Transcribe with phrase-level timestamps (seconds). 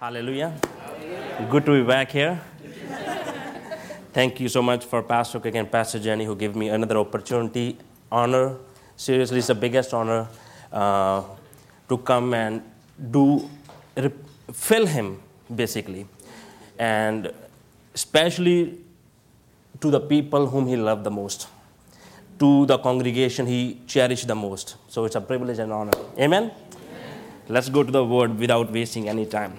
[0.00, 0.54] Hallelujah.
[1.50, 2.40] Good to be back here.
[4.12, 7.76] Thank you so much for Pastor Cook and Pastor Jenny who gave me another opportunity,
[8.10, 8.58] honor.
[8.96, 10.28] Seriously, it's the biggest honor
[10.72, 11.24] uh,
[11.88, 12.62] to come and
[13.10, 13.50] do,
[14.52, 15.20] fill him
[15.52, 16.06] basically.
[16.78, 17.32] And
[17.92, 18.78] especially
[19.80, 21.48] to the people whom he loved the most,
[22.38, 24.76] to the congregation he cherished the most.
[24.86, 25.98] So it's a privilege and honor.
[26.16, 26.44] Amen?
[26.44, 26.52] Amen.
[27.48, 29.58] Let's go to the word without wasting any time.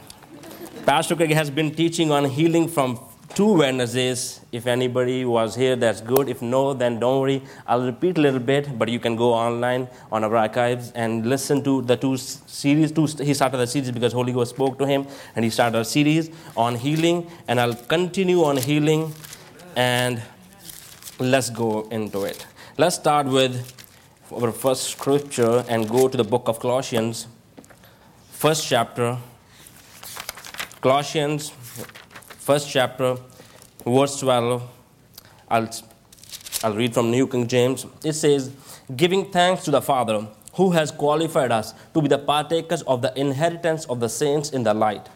[0.90, 3.00] Pastor Craig has been teaching on healing from
[3.36, 4.42] two Wednesdays.
[4.52, 6.28] If anybody was here, that's good.
[6.28, 7.44] If no, then don't worry.
[7.68, 11.64] I'll repeat a little bit, but you can go online on our archives and listen
[11.66, 12.92] to the two series.
[12.92, 15.86] Two, he started the series because Holy Ghost spoke to him, and he started a
[15.86, 17.30] series on healing.
[17.48, 19.14] And I'll continue on healing,
[19.76, 20.20] and
[21.20, 22.48] let's go into it.
[22.80, 23.54] Let's start with
[24.32, 27.28] our first scripture and go to the book of Colossians,
[28.32, 29.20] first chapter.
[30.82, 31.50] Colossians,
[32.40, 33.18] first chapter,
[33.86, 34.64] verse 12.
[35.50, 35.70] I'll,
[36.64, 37.86] I'll read from New King James.
[38.02, 38.50] It says,
[38.96, 43.18] Giving thanks to the Father who has qualified us to be the partakers of the
[43.20, 45.10] inheritance of the saints in the light.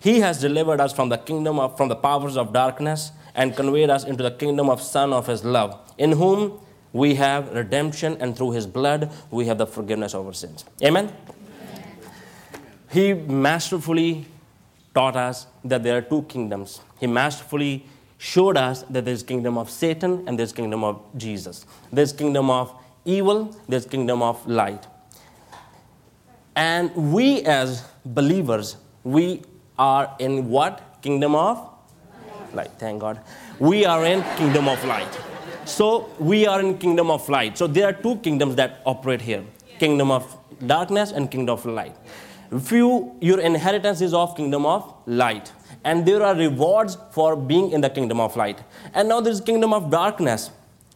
[0.00, 3.90] He has delivered us from the kingdom of from the powers of darkness and conveyed
[3.90, 6.58] us into the kingdom of Son of His love, in whom
[6.92, 10.64] we have redemption, and through His blood we have the forgiveness of our sins.
[10.82, 11.04] Amen.
[11.04, 11.86] Amen.
[12.90, 14.26] He masterfully
[14.94, 16.80] taught us that there are two kingdoms.
[17.00, 17.86] He masterfully
[18.18, 21.66] showed us that there's kingdom of Satan and there's kingdom of Jesus.
[21.92, 22.72] There's kingdom of
[23.04, 24.86] evil, there's kingdom of light.
[26.54, 29.42] And we as believers, we
[29.78, 31.00] are in what?
[31.02, 31.68] Kingdom of
[32.54, 32.70] light.
[32.78, 33.20] Thank God.
[33.58, 35.08] We are in kingdom of light.
[35.64, 37.56] So we are in kingdom of light.
[37.56, 39.44] So there are two kingdoms that operate here.
[39.78, 41.96] Kingdom of darkness and kingdom of light.
[42.52, 45.52] You, your inheritance is of kingdom of light,
[45.84, 48.58] and there are rewards for being in the kingdom of light.
[48.92, 50.50] And now there is kingdom of darkness,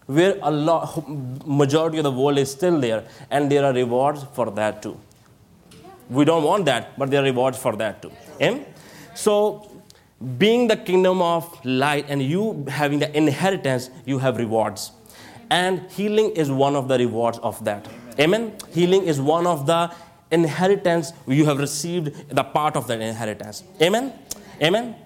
[0.05, 1.03] where a lot,
[1.47, 5.01] majority of the world is still there, and there are rewards for that too.
[6.11, 8.13] We don't want that, but there are rewards for that too.
[8.41, 8.67] Amen?
[9.15, 9.71] So,
[10.39, 14.93] being the kingdom of light and you having the inheritance, you have rewards.
[15.51, 17.87] And healing is one of the rewards of that.
[18.19, 18.53] Amen?
[18.73, 19.91] Healing is one of the
[20.31, 23.63] inheritance, you have received the part of that inheritance.
[23.81, 24.13] Amen?
[24.63, 24.97] Amen?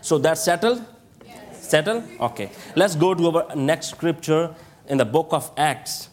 [0.00, 0.84] So that's settled?
[1.26, 1.68] Yes.
[1.68, 2.04] Settled?
[2.20, 2.50] Okay.
[2.76, 4.54] Let's go to our next scripture
[4.88, 6.08] in the book of Acts.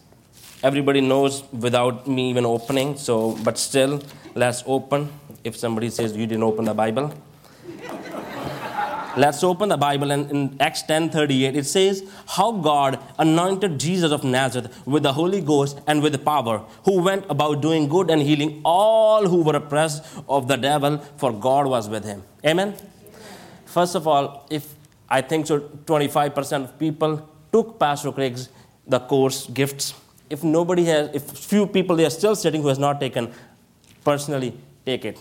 [0.64, 4.02] Everybody knows without me even opening, so but still,
[4.36, 5.10] let's open.
[5.44, 7.14] If somebody says you didn't open the Bible,
[9.18, 12.02] Let's open the Bible and in Acts 10:38 it says
[12.36, 17.26] how God anointed Jesus of Nazareth with the Holy Ghost and with power, who went
[17.30, 21.90] about doing good and healing all who were oppressed of the devil, for God was
[21.90, 22.24] with him.
[22.46, 22.74] Amen.
[23.66, 24.74] First of all, if
[25.10, 28.48] I think so 25% of people took Pastor Craig's
[28.88, 29.94] the course gifts.
[30.30, 33.34] If nobody has if few people they are still sitting who has not taken
[34.06, 35.20] personally take it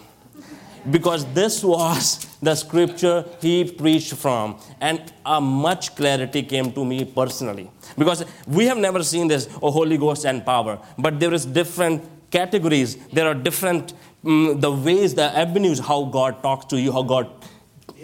[0.91, 4.59] because this was the scripture he preached from.
[4.81, 7.71] And a much clarity came to me personally.
[7.99, 10.79] Because we have never seen this oh, holy ghost and power.
[10.99, 12.97] But there is different categories.
[13.09, 13.93] There are different
[14.25, 17.31] um, the ways the avenues how god talks to you how god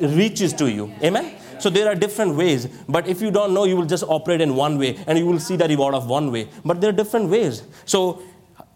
[0.00, 0.92] reaches to you.
[1.02, 1.34] Amen?
[1.58, 2.66] So there are different ways.
[2.88, 4.98] But if you don't know you will just operate in one way.
[5.06, 6.48] And you will see the reward of one way.
[6.64, 7.62] But there are different ways.
[7.84, 8.22] So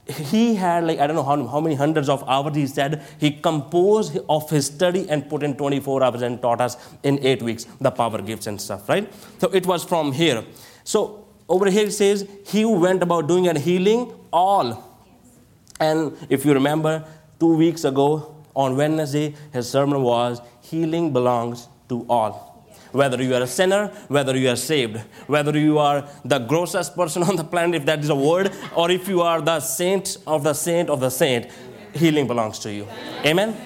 [0.09, 3.31] he had like i don't know how, how many hundreds of hours he said he
[3.31, 7.67] composed of his study and put in 24 hours and taught us in eight weeks
[7.81, 9.13] the power gifts and stuff right?
[9.39, 10.45] So it was from here.
[10.85, 14.87] So over here it says he went about doing and healing all.
[15.79, 17.05] And if you remember
[17.39, 22.50] two weeks ago on wednesday his sermon was healing belongs to all
[22.93, 27.23] whether you are a sinner, whether you are saved, whether you are the grossest person
[27.29, 30.43] on the planet, if that is a word, or if you are the saint of
[30.43, 31.51] the saint of the saint,
[31.95, 32.87] healing belongs to you.
[33.25, 33.57] Amen?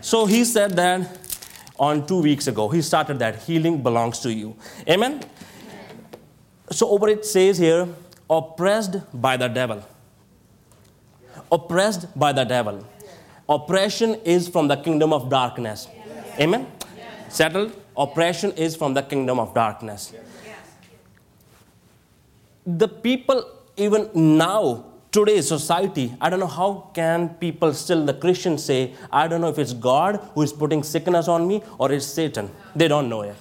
[0.00, 1.18] So he said that
[1.78, 2.68] on two weeks ago.
[2.68, 4.56] He started that healing belongs to you.
[4.88, 5.22] Amen?
[6.70, 7.88] So over it says here,
[8.28, 9.82] oppressed by the devil.
[11.50, 12.86] Oppressed by the devil.
[13.48, 15.88] Oppression is from the kingdom of darkness.
[16.38, 16.66] Amen?
[17.28, 17.72] Settled?
[17.98, 20.12] Oppression is from the kingdom of darkness.
[22.64, 23.44] The people,
[23.76, 29.26] even now, today's society, I don't know how can people still, the Christians say, I
[29.26, 32.50] don't know if it's God who is putting sickness on me or it's Satan.
[32.76, 33.36] They don't know yet.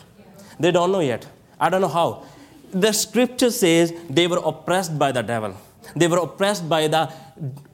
[0.60, 1.28] They don't know yet.
[1.60, 2.24] I don't know how.
[2.72, 5.56] The scripture says they were oppressed by the devil.
[5.96, 7.12] They were oppressed by the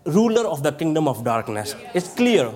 [0.06, 1.76] ruler of the kingdom of darkness.
[1.94, 2.52] It's clear.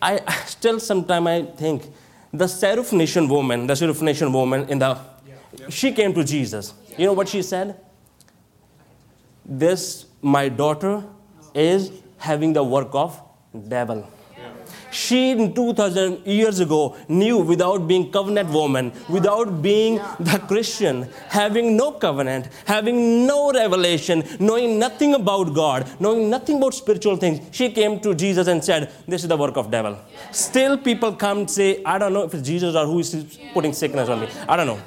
[0.00, 1.84] I still sometimes I think
[2.32, 4.98] the Syrophoenician woman, the Syrophoenician woman in the,
[5.68, 6.72] she came to Jesus.
[6.96, 7.78] You know what she said?
[9.44, 11.04] This, my daughter,
[11.54, 13.20] is having the work of
[13.68, 14.08] devil.
[14.92, 21.76] She, in 2000 years ago, knew without being covenant woman, without being the Christian, having
[21.76, 27.70] no covenant, having no revelation, knowing nothing about God, knowing nothing about spiritual things, she
[27.70, 29.98] came to Jesus and said, This is the work of devil.
[30.30, 33.72] Still, people come and say, I don't know if it's Jesus or who is putting
[33.72, 34.28] sickness on me.
[34.46, 34.80] I don't know.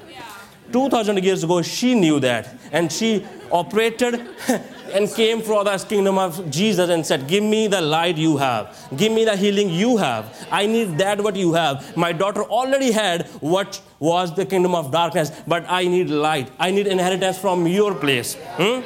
[0.71, 2.53] 2000 years ago, she knew that.
[2.71, 4.27] And she operated
[4.93, 8.77] and came for the kingdom of Jesus and said, Give me the light you have.
[8.95, 10.47] Give me the healing you have.
[10.51, 11.95] I need that what you have.
[11.97, 16.51] My daughter already had what was the kingdom of darkness, but I need light.
[16.59, 18.35] I need inheritance from your place.
[18.57, 18.81] Hmm?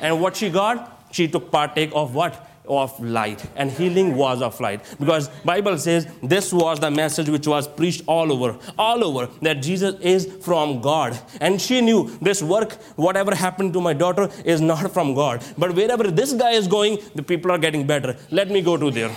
[0.00, 1.06] And what she got?
[1.12, 2.50] She took partake of what?
[2.66, 4.82] Of light and healing was of light.
[4.98, 9.62] Because bible says this was the message which was preached all over all over that
[9.62, 11.18] jesus is from god.
[11.40, 15.44] And she knew this work whatever happened to my daughter is not from god.
[15.58, 18.16] But wherever this guy is going the people are getting better.
[18.30, 19.10] Let me go to there.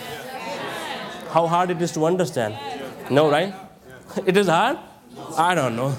[1.29, 2.57] How hard it is to understand.
[3.09, 3.53] No right?
[4.25, 4.77] It is hard?
[5.37, 5.95] I don't know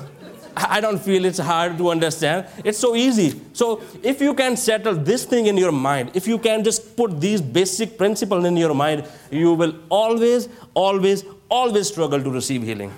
[0.69, 2.47] I don't feel it's hard to understand.
[2.65, 3.41] It's so easy.
[3.53, 7.21] So, if you can settle this thing in your mind, if you can just put
[7.21, 12.93] these basic principles in your mind, you will always, always, always struggle to receive healing.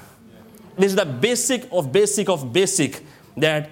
[0.76, 3.04] This is the basic of basic of basic
[3.36, 3.68] that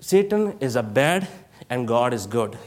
[0.00, 1.28] Satan is a bad
[1.70, 2.58] and God is good.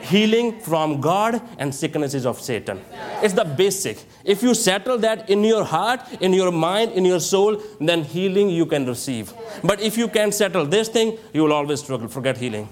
[0.00, 2.80] Healing from God and sickness is of Satan.
[3.22, 3.98] It's the basic.
[4.24, 8.50] If you settle that in your heart, in your mind, in your soul, then healing
[8.50, 9.32] you can receive.
[9.64, 12.08] But if you can't settle this thing, you will always struggle.
[12.08, 12.68] Forget healing.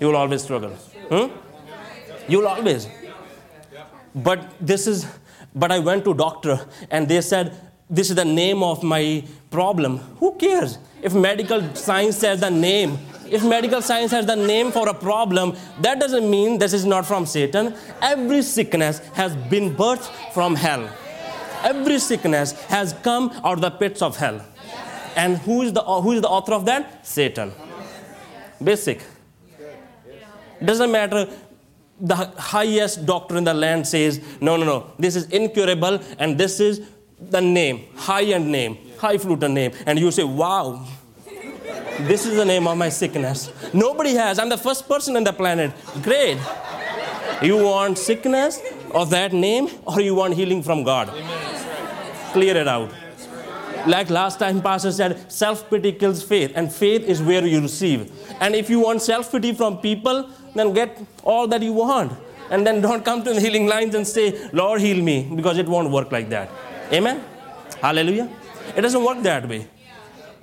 [0.00, 0.70] You will always struggle.
[1.10, 1.32] Hmm?
[2.28, 2.88] You will always.
[4.14, 5.06] But this is,
[5.54, 7.56] but I went to doctor and they said,
[7.90, 9.98] this is the name of my problem.
[10.18, 10.78] Who cares?
[11.00, 12.98] If medical science says the name,
[13.30, 17.06] if medical science has the name for a problem, that doesn't mean this is not
[17.06, 17.74] from Satan.
[18.00, 20.88] Every sickness has been birthed from hell.
[21.62, 24.44] Every sickness has come out of the pits of hell.
[25.16, 27.06] And who is the, who is the author of that?
[27.06, 27.52] Satan.
[28.62, 29.02] Basic.
[30.64, 31.28] Doesn't matter
[32.00, 36.60] the highest doctor in the land says, no, no, no, this is incurable and this
[36.60, 36.80] is
[37.20, 39.72] the name, high end name, highfalutin name.
[39.86, 40.86] And you say, wow,
[42.06, 43.50] this is the name of my sickness.
[43.72, 44.38] Nobody has.
[44.38, 45.72] I'm the first person on the planet.
[46.02, 46.38] Great.
[47.42, 48.60] You want sickness
[48.92, 51.08] of that name or you want healing from God?
[52.32, 52.92] Clear it out.
[53.86, 58.12] Like last time, Pastor said, self pity kills faith, and faith is where you receive.
[58.40, 62.12] And if you want self pity from people, then get all that you want.
[62.50, 65.68] And then don't come to the healing lines and say, Lord, heal me, because it
[65.68, 66.50] won't work like that.
[66.92, 67.22] Amen?
[67.80, 68.28] Hallelujah.
[68.76, 69.68] It doesn't work that way.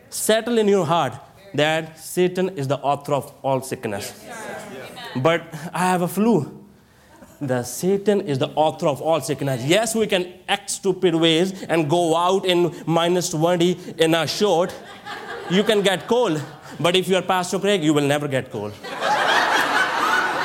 [0.09, 1.13] Settle in your heart
[1.57, 4.25] that Satan is the author of all sickness.
[5.15, 5.43] But
[5.73, 6.65] I have a flu.
[7.41, 9.63] The Satan is the author of all sickness.
[9.65, 14.73] Yes, we can act stupid ways and go out in minus 20 in a short.
[15.49, 16.41] You can get cold,
[16.79, 18.73] but if you are Pastor Craig, you will never get cold.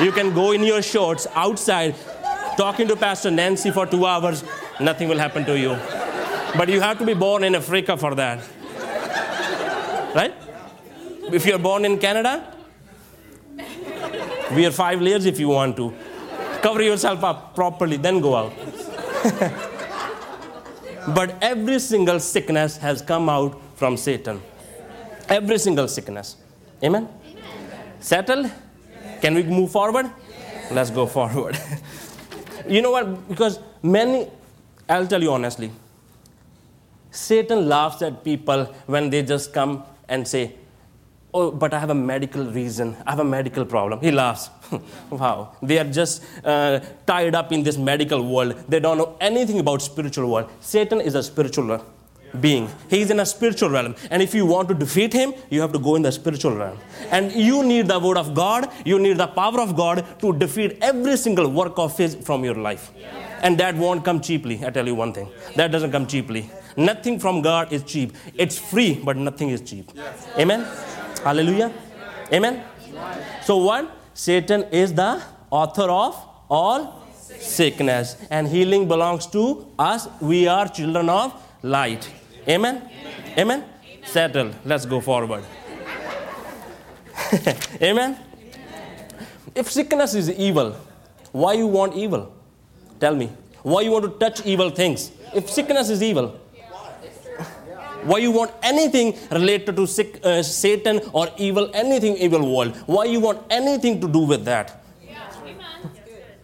[0.01, 1.95] you can go in your shorts outside
[2.61, 4.45] talking to Pastor Nancy for two hours,
[4.79, 5.79] nothing will happen to you.
[6.57, 8.40] But you have to be born in Africa for that.
[10.14, 10.35] Right?
[11.32, 12.54] If you're born in Canada,
[14.52, 15.92] wear five layers if you want to.
[16.62, 18.52] Cover yourself up properly, then go out.
[21.14, 24.40] but every single sickness has come out from Satan.
[25.28, 26.37] Every single sickness.
[26.82, 27.08] Amen?
[27.26, 27.42] Amen.
[28.00, 28.50] Settled?
[29.20, 30.10] Can we move forward?
[30.70, 31.58] Let's go forward.
[32.68, 33.28] you know what?
[33.28, 34.28] Because many,
[34.88, 35.70] I'll tell you honestly,
[37.10, 40.54] Satan laughs at people when they just come and say,
[41.32, 42.96] Oh, but I have a medical reason.
[43.06, 44.00] I have a medical problem.
[44.00, 44.50] He laughs.
[45.10, 45.52] wow.
[45.62, 48.64] They are just uh, tied up in this medical world.
[48.68, 50.50] They don't know anything about spiritual world.
[50.60, 51.84] Satan is a spiritual
[52.40, 52.68] being.
[52.88, 53.94] He's in a spiritual realm.
[54.10, 56.78] And if you want to defeat him, you have to go in the spiritual realm.
[57.10, 60.78] And you need the word of God, you need the power of God to defeat
[60.80, 62.90] every single work of his from your life.
[63.42, 64.64] And that won't come cheaply.
[64.64, 65.28] I tell you one thing.
[65.56, 66.50] That doesn't come cheaply.
[66.76, 68.12] Nothing from God is cheap.
[68.34, 69.90] It's free, but nothing is cheap.
[70.38, 70.66] Amen.
[71.25, 71.73] Hallelujah.
[72.33, 72.62] Amen.
[73.43, 73.97] So, what?
[74.15, 76.17] Satan is the author of
[76.49, 77.07] all
[77.39, 80.09] sickness, and healing belongs to us.
[80.21, 82.11] We are children of light.
[82.49, 82.89] Amen.
[83.39, 83.65] Amen.
[84.05, 84.53] Settle.
[84.65, 85.45] Let's go forward.
[87.83, 88.19] Amen.
[89.55, 90.77] If sickness is evil,
[91.33, 92.33] why you want evil?
[92.99, 93.31] Tell me.
[93.62, 95.12] Why you want to touch evil things?
[95.35, 96.39] If sickness is evil.
[98.02, 102.76] Why you want anything related to sick, uh, Satan or evil, anything evil world?
[102.87, 104.83] Why you want anything to do with that?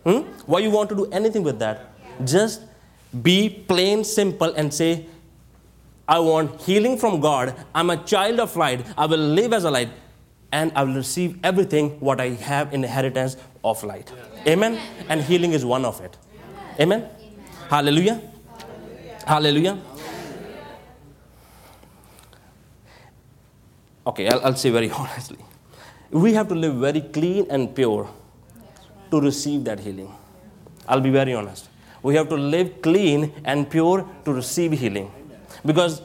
[0.05, 0.21] Hmm?
[0.47, 1.93] Why you want to do anything with that?
[2.25, 2.63] Just
[3.23, 5.07] be plain simple and say,
[6.09, 7.55] I want healing from God.
[7.75, 8.87] I'm a child of light.
[8.97, 9.89] I will live as a light
[10.53, 14.13] and I will receive everything what I have in inheritance of light.
[14.47, 14.81] Amen.
[15.09, 16.17] And healing is one of it.
[16.79, 17.09] Amen.
[17.69, 18.21] Hallelujah.
[19.27, 19.79] Hallelujah.
[24.07, 25.39] Okay, I'll, I'll say very honestly.
[26.11, 28.09] We have to live very clean and pure
[29.11, 30.13] to receive that healing.
[30.89, 31.69] I'll be very honest.
[32.03, 35.11] We have to live clean and pure to receive healing.
[35.65, 36.03] Because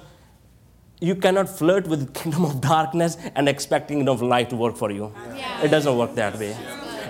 [1.00, 4.76] you cannot flirt with the kingdom of darkness and expect kingdom of light to work
[4.76, 5.14] for you.
[5.64, 6.58] It doesn't work that way.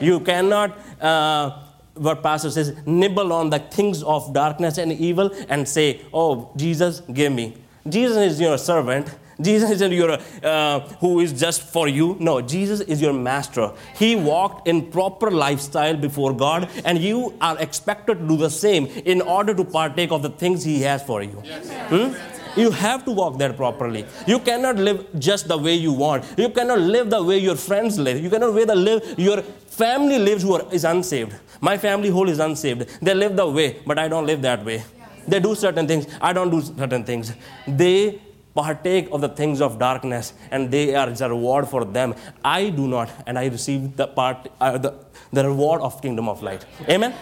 [0.01, 1.61] You cannot, uh,
[1.93, 7.01] what pastor says, nibble on the things of darkness and evil and say, oh, Jesus,
[7.13, 7.57] give me.
[7.87, 9.13] Jesus is your servant.
[9.41, 12.17] Jesus isn't your uh, who is just for you.
[12.19, 13.71] No, Jesus is your master.
[13.95, 18.85] He walked in proper lifestyle before God, and you are expected to do the same
[19.05, 21.41] in order to partake of the things He has for you.
[21.43, 21.69] Yes.
[21.89, 22.59] Hmm?
[22.59, 24.05] You have to walk there properly.
[24.27, 26.25] You cannot live just the way you want.
[26.37, 28.21] You cannot live the way your friends live.
[28.21, 31.33] You cannot way the live your family lives who are, is unsaved.
[31.61, 32.89] My family whole is unsaved.
[33.01, 34.83] They live the way, but I don't live that way.
[35.27, 36.07] They do certain things.
[36.19, 37.33] I don't do certain things.
[37.67, 38.19] They
[38.53, 42.15] partake of the things of darkness and they are a reward for them.
[42.43, 44.93] I do not and i receive the part uh, the,
[45.31, 46.65] the reward of kingdom of light.
[46.89, 47.13] Amen?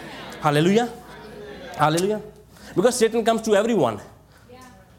[0.41, 0.91] Hallelujah.
[1.75, 2.21] Hallelujah.
[2.75, 3.99] Because satan comes to everyone.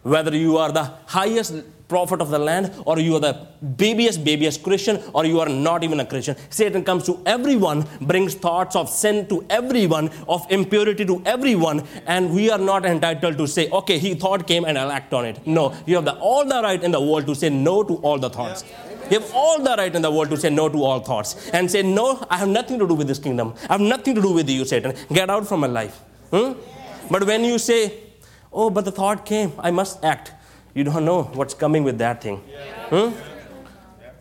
[0.03, 1.55] Whether you are the highest
[1.93, 3.35] prophet of the land or you are the
[3.83, 6.37] babyest babyest christian or you are not even a christian.
[6.59, 12.33] Satan comes to everyone brings thoughts of sin to everyone of impurity to everyone and
[12.39, 15.47] we are not entitled to say okay he thought came and i'll act on it.
[15.47, 18.19] No you have the, all the right in the world to say no to all
[18.19, 18.65] the thoughts.
[19.11, 21.71] You have all the right in the world to say no to all thoughts and
[21.75, 23.55] say no i have nothing to do with this kingdom.
[23.69, 24.95] I have nothing to do with you satan.
[25.21, 25.99] Get out from my life.
[26.35, 26.53] Hmm?
[27.11, 27.81] but when you say
[28.53, 30.33] Oh, but the thought came, I must act.
[30.75, 32.37] You don't know what's coming with that thing.
[32.91, 33.11] Hmm?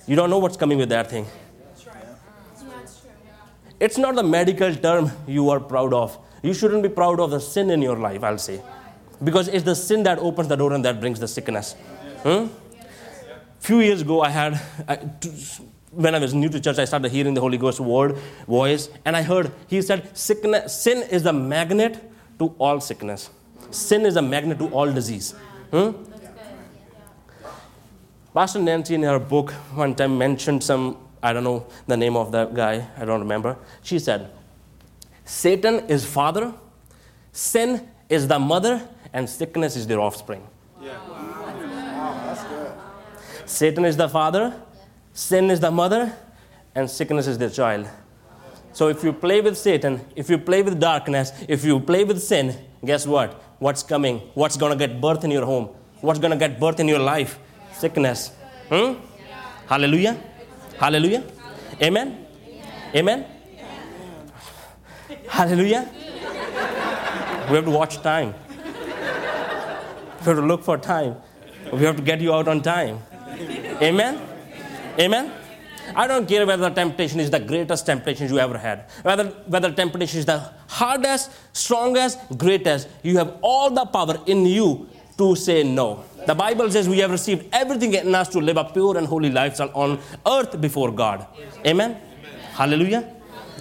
[0.07, 1.25] You don't know what's coming with that thing.
[3.79, 6.17] It's not the medical term you are proud of.
[6.41, 8.61] You shouldn't be proud of the sin in your life, I'll say.
[9.23, 11.73] Because it's the sin that opens the door and that brings the sickness.
[12.23, 12.47] Hmm?
[13.59, 14.95] Few years ago, I had, I,
[15.91, 19.15] when I was new to church, I started hearing the Holy Ghost word, voice, and
[19.15, 22.01] I heard, he said, sickness, sin is the magnet
[22.39, 23.29] to all sickness.
[23.71, 25.35] Sin is a magnet to all disease.
[25.71, 25.91] Hmm?
[28.39, 32.31] Pastor Nancy in her book one time mentioned some, I don't know the name of
[32.31, 33.57] that guy, I don't remember.
[33.83, 34.31] She said,
[35.25, 36.53] Satan is father,
[37.33, 40.47] sin is the mother, and sickness is their offspring.
[40.81, 40.97] Yeah.
[41.09, 42.21] Wow.
[42.27, 42.71] That's good.
[43.45, 44.55] Satan is the father,
[45.11, 46.15] sin is the mother,
[46.75, 47.89] and sickness is their child.
[48.71, 52.23] So if you play with Satan, if you play with darkness, if you play with
[52.23, 52.55] sin,
[52.85, 53.33] guess what?
[53.59, 55.65] what's coming, what's going to get birth in your home,
[55.99, 57.37] what's going to get birth in your life.
[57.79, 58.31] Sickness.
[58.69, 58.95] Hmm?
[59.67, 60.17] Hallelujah.
[60.77, 61.23] Hallelujah.
[61.81, 62.25] Amen.
[62.93, 63.25] Amen.
[65.27, 65.89] Hallelujah.
[67.49, 68.33] We have to watch time.
[70.19, 71.15] We have to look for time.
[71.71, 72.99] We have to get you out on time.
[73.81, 74.19] Amen.
[74.99, 75.31] Amen.
[75.95, 79.71] I don't care whether the temptation is the greatest temptation you ever had, whether, whether
[79.71, 82.87] temptation is the hardest, strongest, greatest.
[83.01, 86.03] You have all the power in you to say no.
[86.25, 89.31] The Bible says we have received everything in us to live a pure and holy
[89.31, 91.25] lifestyle on earth before God.
[91.65, 91.91] Amen?
[91.91, 92.01] Amen.
[92.53, 93.15] Hallelujah.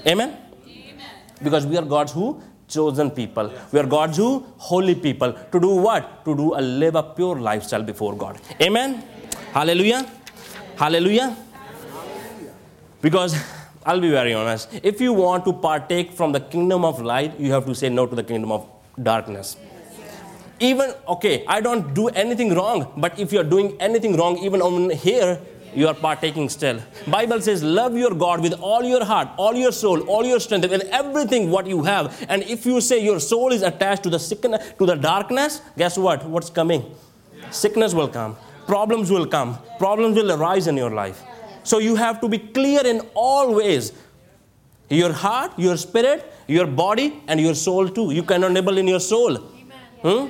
[0.06, 0.36] Amen?
[0.66, 1.10] Amen?
[1.42, 2.40] Because we are God's who?
[2.68, 3.52] Chosen people.
[3.72, 4.46] We are God's who?
[4.56, 5.32] Holy people.
[5.32, 6.24] To do what?
[6.24, 8.40] To do a live a pure lifestyle before God.
[8.60, 9.02] Amen?
[9.52, 10.10] Hallelujah.
[10.76, 11.36] Hallelujah.
[13.00, 13.36] Because
[13.86, 17.52] I'll be very honest, if you want to partake from the kingdom of light, you
[17.52, 18.68] have to say no to the kingdom of
[19.02, 19.56] darkness.
[20.60, 24.90] Even, okay, I don't do anything wrong, but if you're doing anything wrong, even on
[24.90, 25.40] here,
[25.74, 26.80] you are partaking still.
[27.06, 30.68] Bible says, love your God with all your heart, all your soul, all your strength,
[30.68, 32.26] with everything what you have.
[32.28, 35.96] And if you say your soul is attached to the sickness, to the darkness, guess
[35.96, 36.24] what?
[36.24, 36.84] What's coming?
[37.50, 38.36] Sickness will come.
[38.66, 39.58] Problems will come.
[39.78, 41.22] Problems will arise in your life.
[41.62, 43.92] So you have to be clear in all ways
[44.90, 48.10] your heart, your spirit, your body, and your soul too.
[48.10, 49.36] You cannot nibble in your soul.
[50.02, 50.28] Hmm?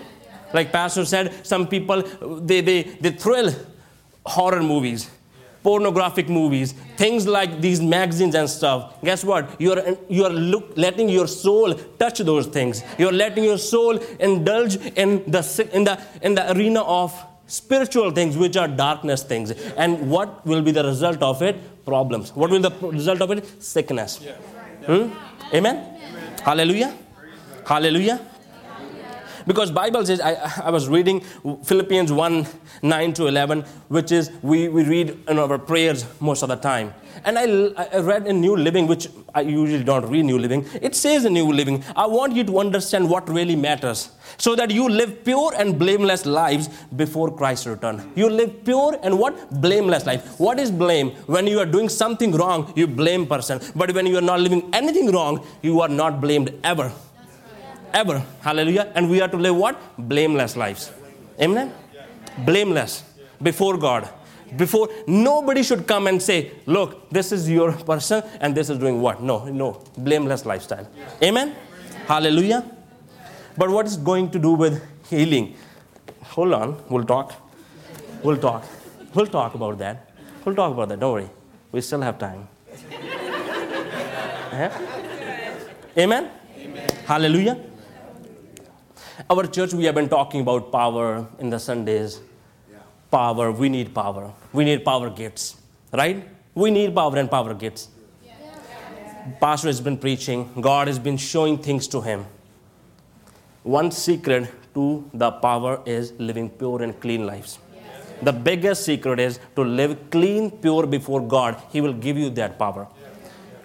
[0.53, 2.03] Like Pastor said, some people
[2.41, 3.53] they, they, they thrill
[4.25, 5.11] horror movies.
[5.63, 9.61] pornographic movies, things like these magazines and stuff, guess what?
[9.61, 12.83] You're, you're look, letting your soul touch those things.
[12.97, 17.13] You're letting your soul indulge in the, in, the, in the arena of
[17.47, 19.51] spiritual things, which are darkness things.
[19.77, 21.85] And what will be the result of it?
[21.85, 22.35] Problems.
[22.35, 23.63] What will be the result of it?
[23.63, 24.25] Sickness.
[24.87, 25.11] Hmm?
[25.53, 25.99] Amen?
[26.45, 26.95] Hallelujah.
[27.67, 28.21] Hallelujah.
[29.49, 30.35] Because Bible says, I,
[30.67, 31.21] I was reading
[31.65, 32.47] Philippians 1,
[32.83, 36.93] 9 to 11, which is we, we read in our prayers most of the time.
[37.25, 37.45] And I,
[37.97, 40.67] I read in New Living, which I usually don't read New Living.
[40.83, 44.71] It says in New Living, I want you to understand what really matters so that
[44.71, 48.13] you live pure and blameless lives before Christ's return.
[48.15, 49.63] You live pure and what?
[49.63, 50.39] Blameless life.
[50.39, 51.13] What is blame?
[51.25, 53.63] When you are doing something wrong, you blame person.
[53.75, 56.93] But when you are not living anything wrong, you are not blamed ever
[57.93, 58.25] ever.
[58.41, 58.93] Hallelujah.
[58.95, 59.81] And we are to live what?
[59.99, 60.93] Blameless lives.
[61.41, 61.73] Amen?
[62.45, 63.05] Blameless
[63.43, 64.09] before God.
[64.57, 69.01] Before nobody should come and say, Look, this is your person and this is doing
[69.01, 69.23] what?
[69.23, 69.83] No, no.
[69.97, 70.89] Blameless lifestyle.
[71.23, 71.55] Amen?
[72.07, 72.65] Hallelujah.
[73.57, 75.57] But what is going to do with healing?
[76.23, 77.33] Hold on, we'll talk.
[78.23, 78.65] We'll talk.
[79.15, 80.11] We'll talk about that.
[80.45, 81.01] We'll talk about that.
[81.01, 81.29] Don't worry.
[81.73, 82.49] We still have time.
[84.53, 84.71] yeah?
[85.99, 86.31] Amen?
[86.57, 86.89] Amen?
[87.07, 87.59] Hallelujah.
[89.29, 92.21] Our church, we have been talking about power in the Sundays.
[92.71, 92.79] Yeah.
[93.11, 94.33] Power, we need power.
[94.53, 95.57] We need power gifts,
[95.93, 96.25] right?
[96.55, 97.89] We need power and power gifts.
[98.25, 98.35] Yeah.
[99.41, 102.27] Pastor has been preaching, God has been showing things to him.
[103.65, 107.59] One secret to the power is living pure and clean lives.
[108.23, 111.61] The biggest secret is to live clean, pure before God.
[111.73, 112.87] He will give you that power.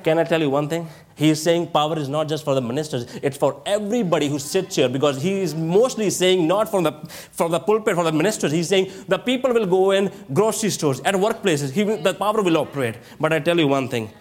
[0.04, 0.88] Can I tell you one thing?
[1.16, 4.76] He is saying power is not just for the ministers, it's for everybody who sits
[4.76, 6.92] here because he is mostly saying not from the,
[7.32, 8.52] from the pulpit for the ministers.
[8.52, 12.58] He's saying the people will go in grocery stores, at workplaces, he, the power will
[12.58, 12.96] operate.
[13.20, 14.12] But I tell you one thing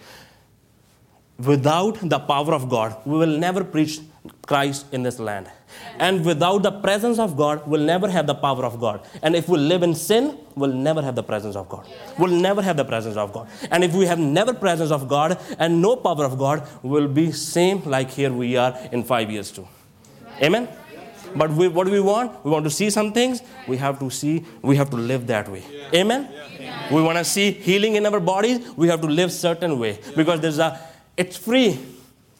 [1.39, 3.99] without the power of God, we will never preach
[4.45, 5.49] Christ in this land.
[5.99, 9.01] And without the presence of God, we'll never have the power of God.
[9.21, 11.87] And if we live in sin, we'll never have the presence of God.
[12.17, 13.47] We'll never have the presence of God.
[13.71, 17.31] And if we have never presence of God and no power of God, we'll be
[17.31, 19.67] same like here we are in five years too.
[20.41, 20.67] Amen?
[21.35, 22.43] But we, what do we want?
[22.45, 23.41] We want to see some things.
[23.67, 25.63] We have to see, we have to live that way.
[25.93, 26.29] Amen?
[26.91, 28.69] We want to see healing in our bodies.
[28.75, 29.99] We have to live certain way.
[30.15, 30.79] Because there's a,
[31.17, 31.79] it's free.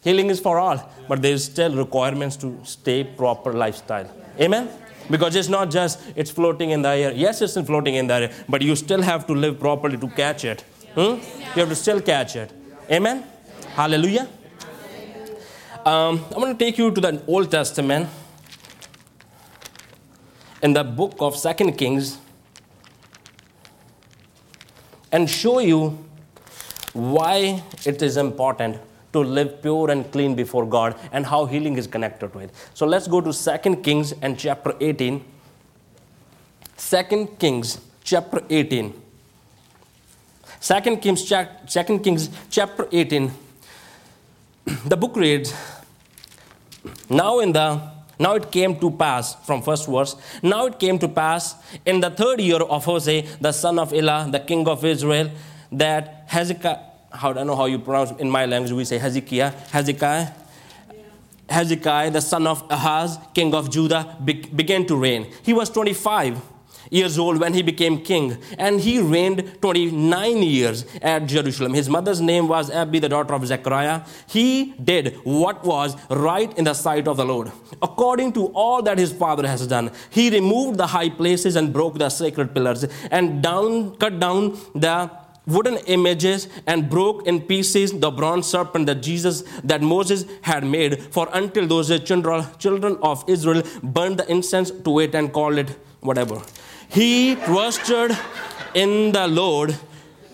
[0.04, 4.10] Healing is for all, but there's still requirements to stay proper lifestyle.
[4.40, 4.70] Amen?
[5.10, 7.12] Because it's not just it's floating in the air.
[7.14, 10.44] Yes, it's floating in the air, but you still have to live properly to catch
[10.46, 10.62] it.
[10.96, 11.16] Hmm?
[11.56, 12.52] You have to still catch it.
[12.92, 13.24] Amen?
[13.76, 14.28] Hallelujah.
[15.86, 18.10] Um, I'm going to take you to the Old Testament
[20.62, 22.18] in the book of Second Kings
[25.12, 25.98] and show you
[26.94, 28.78] why it is important
[29.14, 32.50] to live pure and clean before God and how healing is connected to it.
[32.74, 35.24] So let's go to 2 Kings and chapter 18.
[36.78, 39.02] 2 Kings chapter 18.
[40.62, 43.32] 2 Kings, 2 Kings chapter 18.
[44.86, 45.54] The book reads,
[47.10, 51.08] Now in the now it came to pass, from first verse, now it came to
[51.08, 55.32] pass in the third year of Hosea, the son of Elah, the king of Israel,
[55.72, 56.78] that Hezekiah,
[57.14, 60.28] how I don't know how you pronounce in my language, we say Hezekiah, Hezekiah,
[61.50, 65.32] Hezekiah, the son of Ahaz, king of Judah, be- began to reign.
[65.44, 66.42] He was 25
[66.90, 71.74] years old when he became king, and he reigned 29 years at Jerusalem.
[71.74, 74.02] His mother's name was Abi, the daughter of Zechariah.
[74.28, 78.98] He did what was right in the sight of the Lord, according to all that
[78.98, 79.92] his father has done.
[80.10, 85.10] He removed the high places and broke the sacred pillars, and down cut down the
[85.46, 91.02] wooden images and broke in pieces the bronze serpent that Jesus that Moses had made
[91.12, 95.70] for until those children, of Israel burned the incense to it and called it
[96.02, 96.42] whatever.
[96.90, 98.18] He trusted
[98.74, 99.76] in the Lord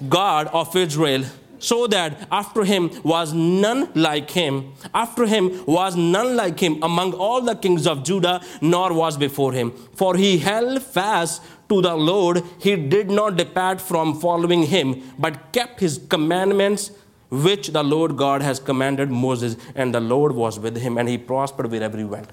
[0.07, 1.23] God of Israel
[1.59, 4.73] so that after him was none like him.
[4.93, 9.53] After him was none like him among all the kings of Judah, nor was before
[9.53, 9.71] him.
[9.93, 15.53] For he held fast to the Lord, he did not depart from following him, but
[15.53, 16.91] kept his commandments
[17.29, 21.17] which the Lord God has commanded Moses, and the Lord was with him, and he
[21.17, 22.29] prospered wherever he went.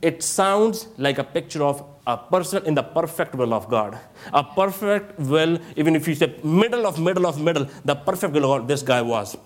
[0.00, 3.98] It sounds like a picture of a person in the perfect will of God.
[4.32, 8.44] A perfect will, even if you say middle of middle of middle, the perfect will
[8.44, 9.36] of God, this guy was.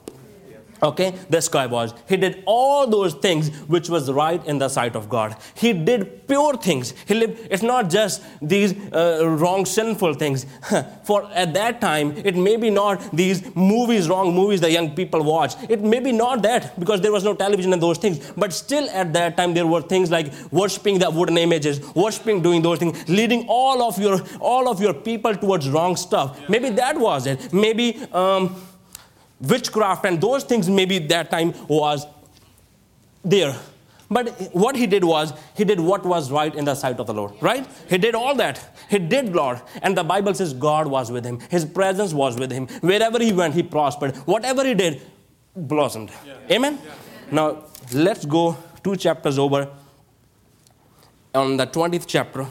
[0.82, 1.92] Okay, this guy was.
[2.08, 5.36] He did all those things which was right in the sight of God.
[5.54, 6.94] He did pure things.
[7.06, 10.46] He lived, it's not just these uh, wrong, sinful things.
[11.04, 15.22] For at that time, it may be not these movies, wrong movies the young people
[15.22, 15.54] watch.
[15.68, 18.32] It may be not that because there was no television and those things.
[18.36, 22.62] But still, at that time, there were things like worshiping the wooden images, worshiping, doing
[22.62, 26.40] those things, leading all of your all of your people towards wrong stuff.
[26.48, 27.52] Maybe that was it.
[27.52, 28.00] Maybe.
[28.12, 28.56] Um,
[29.40, 32.07] witchcraft and those things maybe that time was
[33.24, 33.57] there.
[34.12, 37.14] But what he did was he did what was right in the sight of the
[37.14, 37.66] lord right?
[37.88, 38.76] He did all that.
[38.88, 39.61] He did lord.
[39.83, 41.40] And the bible says god was with him.
[41.50, 42.66] His presence was with him.
[42.81, 44.16] Wherever he went he prospered.
[44.26, 45.00] Whatever he did
[45.55, 46.11] blossomed.
[46.26, 46.35] Yeah.
[46.50, 46.79] amen?
[46.85, 46.92] Yeah.
[47.31, 49.68] now let's go two chapters over.
[51.33, 52.48] On the 20th chapter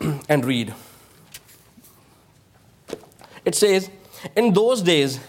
[0.28, 0.72] and read.
[3.44, 3.90] It says
[4.36, 5.20] in those days,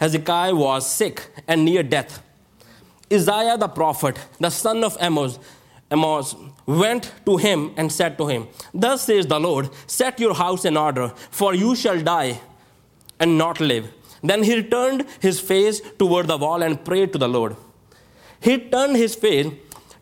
[0.00, 2.22] Hezekiah was sick and near death.
[3.12, 5.38] Isaiah the prophet, the son of Amos,
[5.90, 10.64] Amos went to him and said to him, Thus says the Lord, set your house
[10.64, 12.40] in order, for you shall die
[13.18, 13.92] and not live.
[14.22, 17.56] Then he turned his face toward the wall and prayed to the Lord.
[18.40, 19.46] He turned his face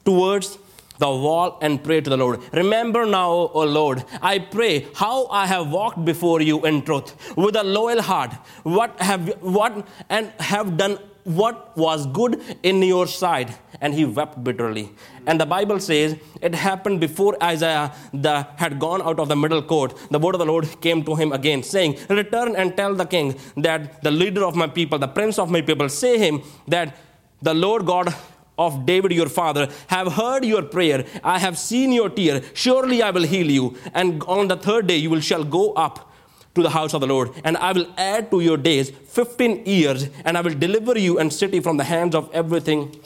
[0.04, 0.58] towards
[0.98, 2.40] the wall and pray to the Lord.
[2.52, 7.56] Remember now, O Lord, I pray how I have walked before you in truth with
[7.56, 8.32] a loyal heart.
[8.62, 14.42] What have what and have done what was good in your sight and he wept
[14.44, 14.92] bitterly
[15.26, 19.60] and the bible says it happened before isaiah the, had gone out of the middle
[19.60, 23.04] court the word of the lord came to him again saying return and tell the
[23.04, 26.96] king that the leader of my people the prince of my people say him that
[27.42, 28.14] the lord god
[28.58, 31.04] of David your father, have heard your prayer.
[31.22, 32.42] I have seen your tear.
[32.54, 33.76] Surely I will heal you.
[33.94, 36.12] And on the third day you will shall go up
[36.56, 40.08] to the house of the Lord, and I will add to your days 15 years,
[40.24, 42.98] and I will deliver you and city from the hands of everything.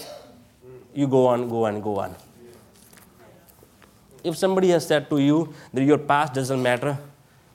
[0.94, 2.14] You go on, go on, go on.
[4.22, 6.96] If somebody has said to you that your past doesn't matter,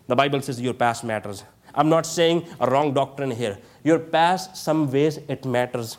[0.08, 1.44] the Bible says your past matters.
[1.74, 3.58] I'm not saying a wrong doctrine here.
[3.84, 5.98] Your past, some ways, it matters.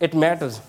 [0.00, 0.60] It matters.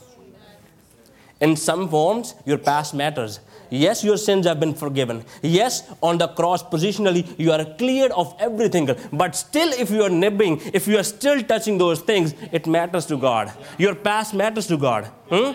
[1.41, 3.39] In some forms, your past matters.
[3.69, 5.25] Yes, your sins have been forgiven.
[5.41, 8.89] Yes, on the cross, positionally, you are cleared of everything.
[9.11, 13.05] But still, if you are nibbling, if you are still touching those things, it matters
[13.07, 13.51] to God.
[13.77, 15.05] Your past matters to God.
[15.29, 15.51] Hmm?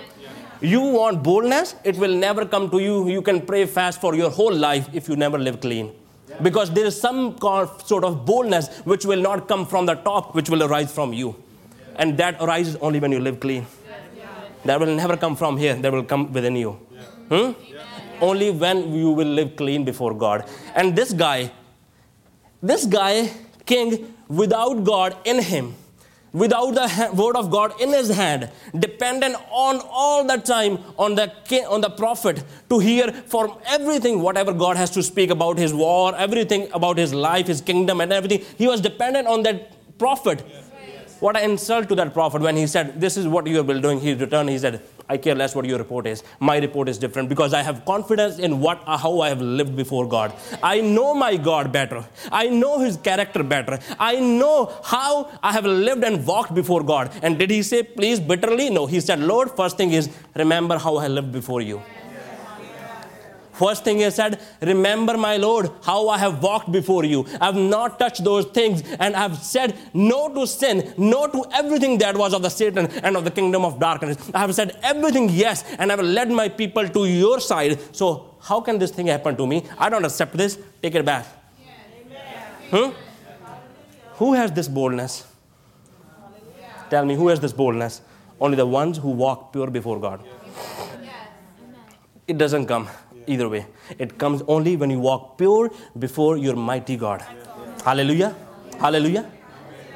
[0.61, 3.09] You want boldness, it will never come to you.
[3.09, 5.93] You can pray fast for your whole life if you never live clean.
[6.43, 10.51] Because there is some sort of boldness which will not come from the top, which
[10.51, 11.35] will arise from you.
[11.97, 13.67] And that arises only when you live clean.
[14.65, 16.73] That will never come from here, that will come within you.
[17.29, 17.53] Hmm?
[18.21, 20.45] Only when you will live clean before God.
[20.75, 21.51] And this guy,
[22.63, 23.31] this guy,
[23.65, 25.75] king, without God in him,
[26.33, 31.33] without the word of God in his hand, dependent on all the time on the
[31.45, 35.73] king, on the prophet to hear from everything, whatever God has to speak about his
[35.73, 38.45] war, everything about his life, his kingdom, and everything.
[38.59, 40.45] He was dependent on that prophet.
[41.21, 43.83] What an insult to that prophet when he said, This is what you have been
[43.83, 44.01] doing.
[44.01, 46.23] He returned, he said, I care less what your report is.
[46.39, 49.77] My report is different because I have confidence in what uh, how I have lived
[49.77, 50.33] before God.
[50.63, 52.05] I know my God better.
[52.33, 53.81] I know his character better.
[53.99, 57.11] I know how I have lived and walked before God.
[57.23, 58.71] And did he say, please bitterly?
[58.71, 58.87] No.
[58.87, 61.83] He said, Lord, first thing is remember how I lived before you.
[63.61, 67.27] First thing he said, Remember, my Lord, how I have walked before you.
[67.39, 71.45] I have not touched those things, and I have said no to sin, no to
[71.53, 74.17] everything that was of the Satan and of the kingdom of darkness.
[74.33, 77.79] I have said everything yes, and I have led my people to your side.
[77.95, 79.67] So, how can this thing happen to me?
[79.77, 80.59] I don't accept this.
[80.81, 81.27] Take it back.
[82.71, 82.93] Hmm?
[84.23, 85.27] Who has this boldness?
[86.89, 88.01] Tell me, who has this boldness?
[88.41, 90.27] Only the ones who walk pure before God.
[92.27, 92.89] It doesn't come
[93.31, 93.67] either way.
[93.99, 97.25] It comes only when you walk pure before your mighty God.
[97.85, 98.35] Hallelujah.
[98.79, 99.31] Hallelujah.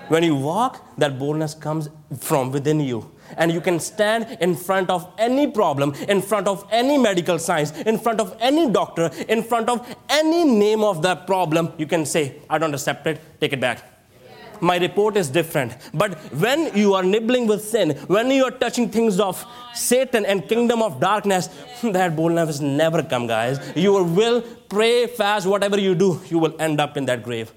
[0.09, 3.11] When you walk, that boldness comes from within you.
[3.38, 7.73] And you can stand in front of any problem, in front of any medical science,
[7.73, 11.73] in front of any doctor, in front of any name of that problem.
[11.79, 13.93] You can say, I don't accept it, take it back
[14.60, 15.76] my report is different.
[15.92, 20.48] But when you are nibbling with sin, when you are touching things of Satan and
[20.48, 21.48] kingdom of darkness,
[21.82, 23.60] that boldness will never come, guys.
[23.76, 27.52] You will pray, fast, whatever you do, you will end up in that grave.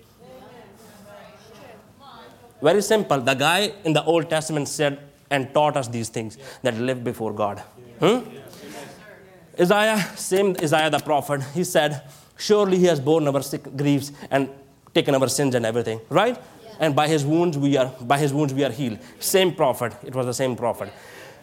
[2.62, 3.22] Very simple.
[3.22, 7.34] The guy in the Old Testament said and taught us these things that live before
[7.34, 7.60] God.
[8.00, 8.20] Hmm?
[9.60, 12.04] Isaiah, same Isaiah the prophet, he said,
[12.38, 13.42] Surely he has borne our
[13.76, 14.50] griefs and
[14.94, 16.38] taken our sins and everything, right?
[16.80, 19.00] And by his wounds we are by his wounds we are healed.
[19.20, 19.94] Same prophet.
[20.04, 20.92] It was the same prophet.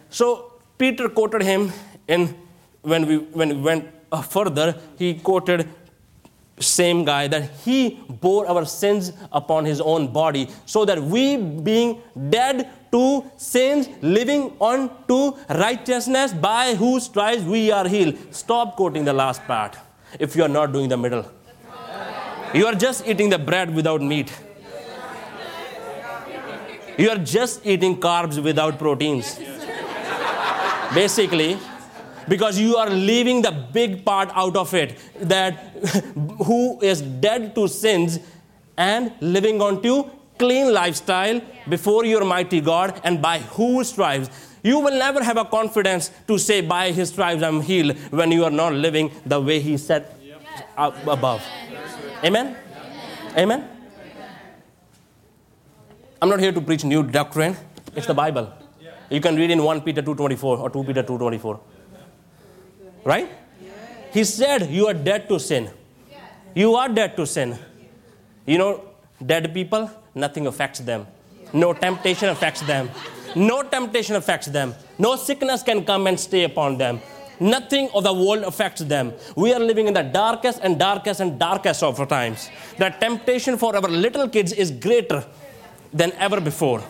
[0.09, 1.71] So Peter quoted him
[2.07, 2.35] in
[2.81, 5.67] when we when we went uh, further, he quoted
[6.59, 12.01] same guy that he bore our sins upon his own body so that we being
[12.29, 19.03] dead to sins living on to righteousness by whose stripes we are healed stop quoting
[19.03, 19.77] the last part
[20.17, 21.29] if you are not doing the middle
[22.53, 24.31] you are just eating the bread without meat
[26.97, 29.39] you are just eating carbs without proteins.
[30.93, 31.57] Basically
[32.27, 35.53] because you are leaving the big part out of it that
[36.45, 38.19] who is dead to sins
[38.77, 44.29] and living on to clean lifestyle before your mighty god and by whose stripes.
[44.63, 48.43] You will never have a confidence to say by his stripes i'm healed when you
[48.43, 50.07] are not living the way he said
[50.75, 51.43] up above.
[52.23, 52.57] Amen?
[53.37, 53.74] Amen
[56.21, 57.55] i'm not here to preach new doctrine
[57.95, 58.47] it's the bible
[59.09, 61.59] you can read in 1 peter 2.24 or 2 peter 2.24
[63.05, 63.29] Right?
[64.11, 65.69] He said, You are dead to sin.
[66.55, 67.57] You are dead to sin.
[68.45, 68.83] You know,
[69.23, 71.05] dead people, nothing affects them.
[71.53, 72.89] No temptation affects them.
[73.35, 74.73] No temptation affects them.
[74.97, 76.99] No sickness can come and stay upon them.
[77.39, 79.13] Nothing of the world affects them.
[79.35, 82.49] We are living in the darkest and darkest and darkest of times.
[82.77, 85.25] The temptation for our little kids is greater
[86.01, 86.81] than ever before.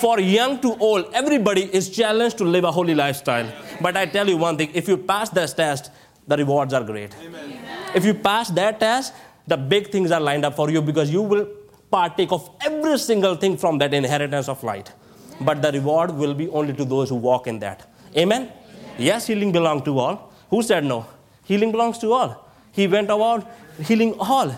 [0.00, 3.50] For young to old, everybody is challenged to live a holy lifestyle.
[3.80, 5.90] But I tell you one thing if you pass this test,
[6.26, 7.14] the rewards are great.
[7.22, 7.58] Amen.
[7.94, 9.14] If you pass that test,
[9.46, 11.46] the big things are lined up for you because you will
[11.90, 14.92] partake of every single thing from that inheritance of light.
[15.40, 17.86] But the reward will be only to those who walk in that.
[18.16, 18.50] Amen?
[18.98, 20.32] Yes, healing belongs to all.
[20.50, 21.06] Who said no?
[21.44, 22.48] Healing belongs to all.
[22.72, 23.46] He went about
[23.82, 24.50] healing all.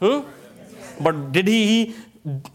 [0.00, 0.20] Hmm?
[1.00, 1.94] But did he, he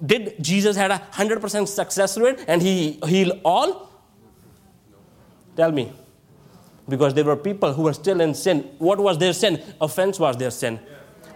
[0.06, 3.90] did Jesus had a 100% success rate and he healed all?
[5.56, 5.92] Tell me.
[6.90, 8.70] Because there were people who were still in sin.
[8.80, 9.62] What was their sin?
[9.80, 10.80] Offense was their sin.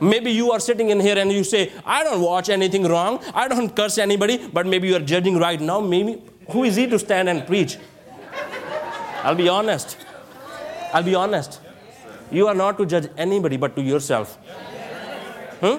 [0.02, 3.24] Maybe you are sitting in here and you say, I don't watch anything wrong.
[3.34, 5.80] I don't curse anybody, but maybe you are judging right now.
[5.80, 7.78] Maybe who is he to stand and preach?
[9.24, 9.98] I'll be honest.
[10.94, 11.62] I'll be honest.
[12.32, 14.36] You are not to judge anybody but to yourself.
[15.62, 15.78] Hmm?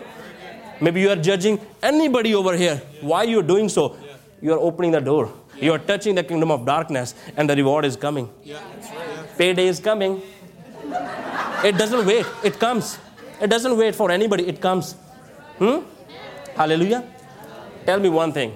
[0.80, 2.80] Maybe you are judging anybody over here.
[3.00, 3.96] Why you are doing so?
[4.42, 5.32] You are opening the door.
[5.60, 8.28] You are touching the kingdom of darkness, and the reward is coming.
[9.38, 10.20] Payday is coming.
[11.64, 12.98] It doesn't wait, it comes.
[13.40, 14.92] It doesn't wait for anybody, it comes.
[15.58, 15.78] Hmm?
[16.54, 17.04] Hallelujah.
[17.86, 18.54] Tell me one thing.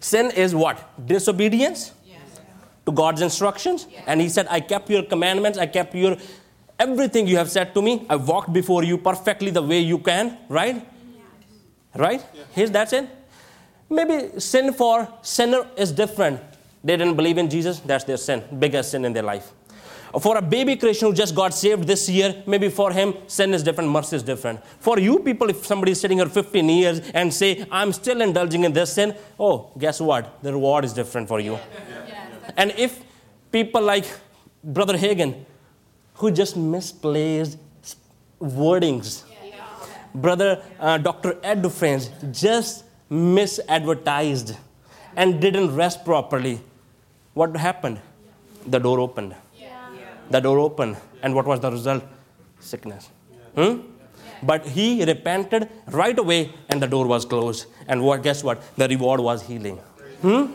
[0.00, 0.78] Sin is what?
[1.06, 1.92] Disobedience
[2.84, 3.86] to God's instructions.
[4.06, 6.16] And He said, I kept your commandments, I kept your
[6.78, 8.06] everything you have said to me.
[8.08, 10.86] I walked before you perfectly the way you can, right?
[11.94, 12.22] Right?
[12.52, 13.08] Here's that's it.
[13.88, 16.40] Maybe sin for sinner is different.
[16.82, 19.52] They didn't believe in Jesus, that's their sin, biggest sin in their life.
[20.20, 23.62] For a baby Christian who just got saved this year, maybe for him, sin is
[23.62, 24.64] different, mercy is different.
[24.80, 28.64] For you people, if somebody is sitting here 15 years and say, I'm still indulging
[28.64, 30.42] in this sin, oh, guess what?
[30.42, 31.58] The reward is different for you.
[32.56, 33.02] And if
[33.52, 34.06] people like
[34.64, 35.44] Brother Hagin,
[36.16, 37.58] who just misplaced
[38.40, 39.24] wordings,
[40.14, 41.38] Brother uh, Dr.
[41.42, 42.00] Ed Dufresne
[42.32, 44.56] just misadvertised
[45.14, 46.60] and didn't rest properly,
[47.34, 48.00] what happened?
[48.66, 49.34] The door opened.
[49.54, 49.88] Yeah.
[50.30, 50.96] The door opened.
[51.22, 52.02] And what was the result?
[52.60, 53.10] Sickness.
[53.54, 53.80] Hmm?
[54.42, 57.66] But he repented right away and the door was closed.
[57.88, 58.62] And what, guess what?
[58.76, 59.76] The reward was healing.
[60.22, 60.46] Hmm?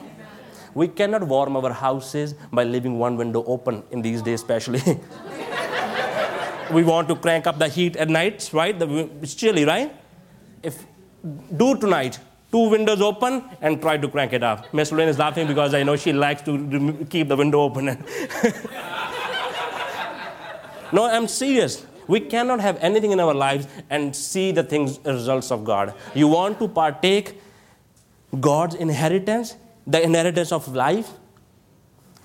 [0.73, 4.81] We cannot warm our houses by leaving one window open in these days, especially.
[6.71, 8.75] we want to crank up the heat at night, right?
[8.79, 9.93] It's chilly, right?
[10.63, 10.85] If
[11.55, 12.19] do tonight,
[12.51, 14.73] two windows open and try to crank it up.
[14.73, 17.85] Miss Lynn is laughing because I know she likes to keep the window open.
[20.91, 21.85] no, I'm serious.
[22.07, 25.93] We cannot have anything in our lives and see the things, results of God.
[26.13, 27.39] You want to partake
[28.39, 29.55] God's inheritance,
[29.85, 31.09] the inheritance of life,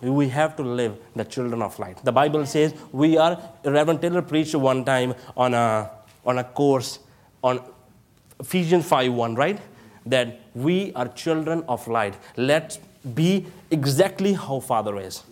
[0.00, 2.04] we have to live the children of light.
[2.04, 5.90] The Bible says we are, Reverend Taylor preached one time on a,
[6.24, 6.98] on a course
[7.42, 7.60] on
[8.38, 9.60] Ephesians 5 1, right?
[10.06, 12.14] that we are children of light.
[12.36, 12.78] Let
[13.14, 15.22] be exactly how Father is.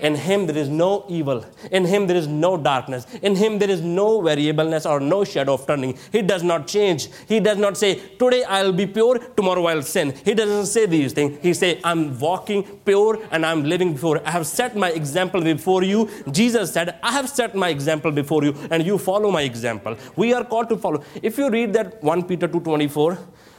[0.00, 1.44] In Him there is no evil.
[1.72, 3.06] In Him there is no darkness.
[3.22, 5.96] In Him there is no variableness or no shadow of turning.
[6.12, 7.08] He does not change.
[7.26, 10.14] He does not say, Today I'll be pure, tomorrow I'll sin.
[10.24, 11.38] He doesn't say these things.
[11.42, 14.20] He say, I'm walking pure and I'm living before.
[14.26, 16.08] I have set my example before you.
[16.30, 19.96] Jesus said, I have set my example before you, and you follow my example.
[20.16, 21.02] We are called to follow.
[21.22, 23.18] If you read that 1 Peter 2:24,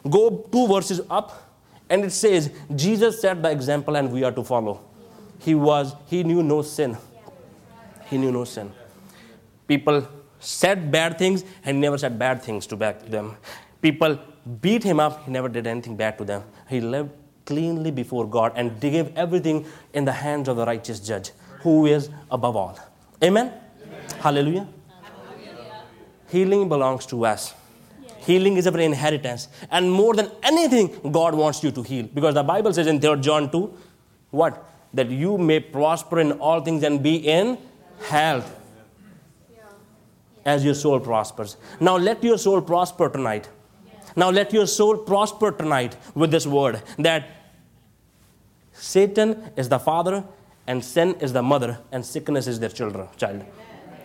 [0.10, 1.49] go two verses up
[1.90, 4.82] and it says, Jesus set the example and we are to follow.
[5.40, 6.98] He was, he knew no sin.
[8.10, 8.72] He knew no sin.
[9.68, 10.08] People
[10.40, 13.36] said bad things and never said bad things to back them.
[13.82, 14.20] People
[14.62, 16.44] beat him up, he never did anything bad to them.
[16.70, 17.12] He lived
[17.46, 22.10] cleanly before God and gave everything in the hands of the righteous judge, who is
[22.30, 22.80] above all.
[23.24, 23.52] Amen?
[23.84, 24.10] Amen.
[24.20, 24.68] Hallelujah.
[24.88, 25.84] Hallelujah.
[26.30, 27.54] Healing belongs to us.
[28.30, 29.48] Healing is our inheritance.
[29.72, 32.08] And more than anything, God wants you to heal.
[32.14, 33.74] Because the Bible says in 3 John 2,
[34.30, 34.70] what?
[34.94, 37.58] That you may prosper in all things and be in
[38.08, 38.56] health
[40.46, 41.58] as your soul prospers.
[41.80, 43.50] Now let your soul prosper tonight.
[44.16, 47.30] Now let your soul prosper tonight with this word that
[48.74, 50.24] Satan is the father
[50.68, 53.44] and sin is the mother and sickness is their children, child.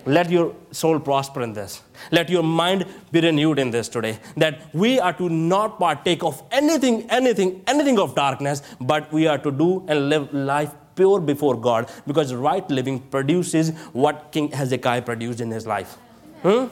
[0.07, 1.83] Let your soul prosper in this.
[2.11, 4.19] Let your mind be renewed in this today.
[4.37, 9.39] That we are to not partake of anything, anything, anything of darkness, but we are
[9.39, 15.03] to do and live life pure before God because right living produces what King Hezekiah
[15.03, 15.97] produced in his life.
[16.43, 16.67] Hmm?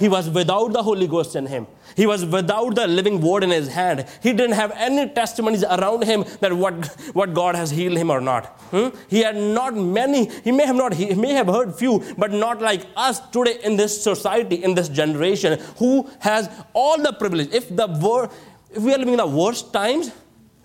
[0.00, 1.66] He was without the Holy Ghost in him.
[1.94, 4.06] He was without the living word in his hand.
[4.22, 8.20] He didn't have any testimonies around him that what, what God has healed him or
[8.20, 8.46] not.
[8.70, 8.88] Hmm?
[9.08, 10.30] He had not many.
[10.42, 10.94] He may have not.
[10.94, 14.88] He may have heard few, but not like us today in this society, in this
[14.88, 17.50] generation, who has all the privilege.
[17.52, 18.30] If the wor-
[18.70, 20.10] if we are living in the worst times,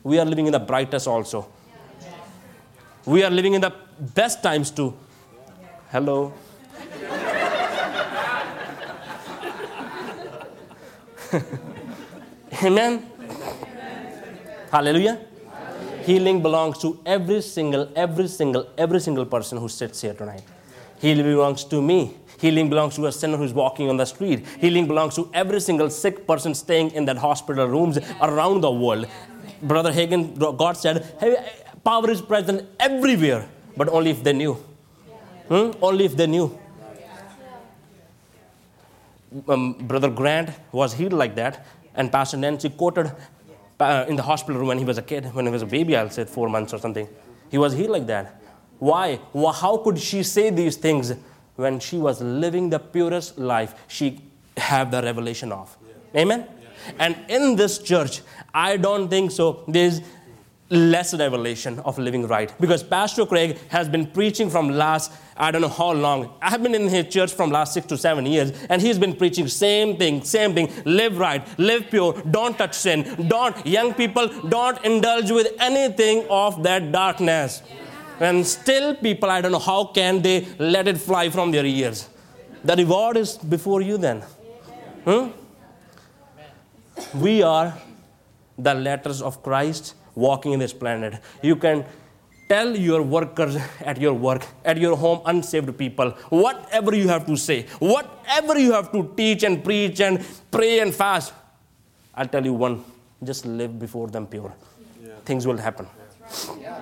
[0.03, 1.45] we are living in the brightest also.
[3.05, 4.93] We are living in the best times too.
[5.91, 6.33] Hello.
[12.63, 13.03] Amen.
[14.71, 15.19] Hallelujah.
[16.03, 20.43] Healing belongs to every single, every single, every single person who sits here tonight.
[20.99, 22.15] Healing belongs to me.
[22.39, 24.45] Healing belongs to a sinner who's walking on the street.
[24.59, 29.07] Healing belongs to every single sick person staying in that hospital rooms around the world.
[29.61, 31.37] Brother Hagin, God said, hey,
[31.83, 34.53] power is present everywhere, but only if they knew.
[35.47, 35.71] Hmm?
[35.81, 36.59] Only if they knew
[39.47, 43.11] um, Brother Grant was healed like that, and Pastor Nancy quoted
[43.79, 45.95] uh, in the hospital room when he was a kid, when he was a baby,
[45.95, 47.07] I'll say four months or something.
[47.49, 48.41] He was healed like that.
[48.79, 49.19] Why?
[49.33, 51.13] Well, how could she say these things
[51.55, 54.21] when she was living the purest life she
[54.57, 55.75] have the revelation of?
[56.13, 56.21] Yeah.
[56.21, 56.47] Amen?
[56.61, 56.91] Yeah.
[56.99, 58.21] And in this church,
[58.53, 59.63] I don't think so.
[59.67, 60.01] There's
[60.69, 62.53] less revelation of living right.
[62.59, 66.63] Because pastor craig has been preaching from last i don't know how long i have
[66.63, 69.97] been in his church from last six to seven years and he's been preaching same
[69.97, 75.29] thing same thing live right live pure don't touch sin don't young people don't indulge
[75.29, 77.61] with anything of that darkness.
[78.19, 82.09] And still people i don't know how can they let it fly from their ears.
[82.63, 84.23] The reward is before you then.
[85.03, 85.27] Hmm?
[87.13, 87.77] we are
[88.57, 91.21] the letters of christ walking in this planet.
[91.41, 91.85] You can
[92.47, 97.35] tell your workers at your work, at your home, unsaved people, whatever you have to
[97.35, 101.33] say, whatever you have to teach and preach and pray and fast.
[102.13, 102.83] I'll tell you one
[103.23, 104.53] just live before them pure.
[105.03, 105.13] Yeah.
[105.25, 105.87] Things will happen.
[106.59, 106.81] Yeah.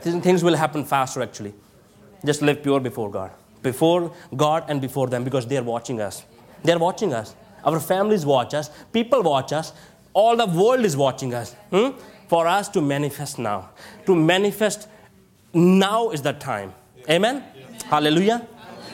[0.00, 1.54] Things will happen faster, actually.
[2.24, 3.30] Just live pure before God.
[3.62, 6.24] Before God and before them because they are watching us.
[6.62, 7.34] They are watching us.
[7.64, 8.70] Our families watch us.
[8.92, 9.72] People watch us.
[10.12, 11.54] All the world is watching us.
[11.70, 11.90] Hmm?
[12.28, 13.70] For us to manifest now.
[14.06, 14.88] To manifest
[15.52, 16.74] now is the time.
[17.08, 17.44] Amen?
[17.86, 18.46] Hallelujah.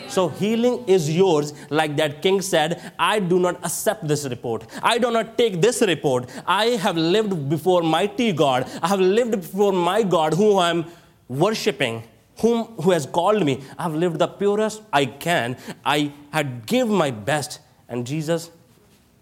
[0.08, 4.66] So healing is yours, like that king said, I do not accept this report.
[4.82, 6.28] I do not take this report.
[6.46, 8.68] I have lived before mighty God.
[8.82, 10.84] I have lived before my God, whom I am
[11.28, 12.02] worshiping,
[12.38, 13.62] whom who has called me.
[13.78, 15.56] I have lived the purest I can.
[15.84, 17.60] I had give my best.
[17.88, 18.50] And Jesus,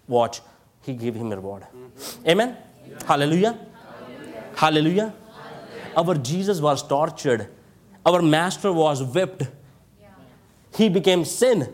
[0.06, 0.40] watch,
[0.82, 1.64] he gave him a reward.
[1.64, 2.28] Mm-hmm.
[2.30, 2.56] Amen?
[2.88, 2.98] Yeah.
[3.06, 3.58] Hallelujah.
[4.58, 5.14] Hallelujah.
[5.96, 7.46] Our Jesus was tortured.
[8.04, 9.44] Our master was whipped.
[10.74, 11.72] He became sin.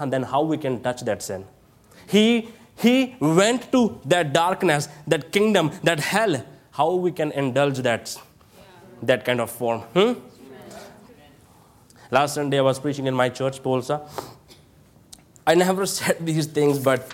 [0.00, 1.44] And then how we can touch that sin?
[2.08, 6.42] He, he went to that darkness, that kingdom, that hell.
[6.70, 8.16] How we can indulge that,
[9.02, 9.80] that kind of form?
[9.80, 10.12] Hmm?
[12.10, 14.08] Last Sunday I was preaching in my church, Polsa.
[15.46, 17.12] I never said these things, but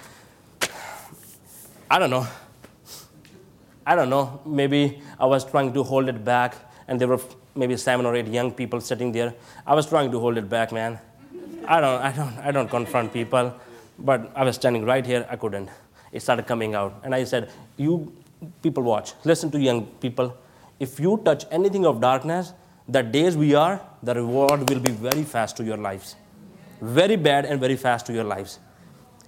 [1.91, 2.29] I don't know
[3.87, 6.57] I don't know, maybe I was trying to hold it back,
[6.89, 7.21] and there were
[7.55, 9.35] maybe seven or eight young people sitting there.
[9.67, 10.99] I was trying to hold it back, man.
[11.67, 13.53] I don't, I don't, I don't confront people,
[13.99, 15.27] but I was standing right here.
[15.31, 15.69] I couldn't.
[16.13, 18.13] It started coming out, and I said, "You
[18.63, 19.15] people, watch.
[19.25, 20.35] Listen to young people.
[20.79, 22.53] If you touch anything of darkness,
[22.89, 26.17] the days we are, the reward will be very fast to your lives,
[26.81, 28.59] very bad and very fast to your lives."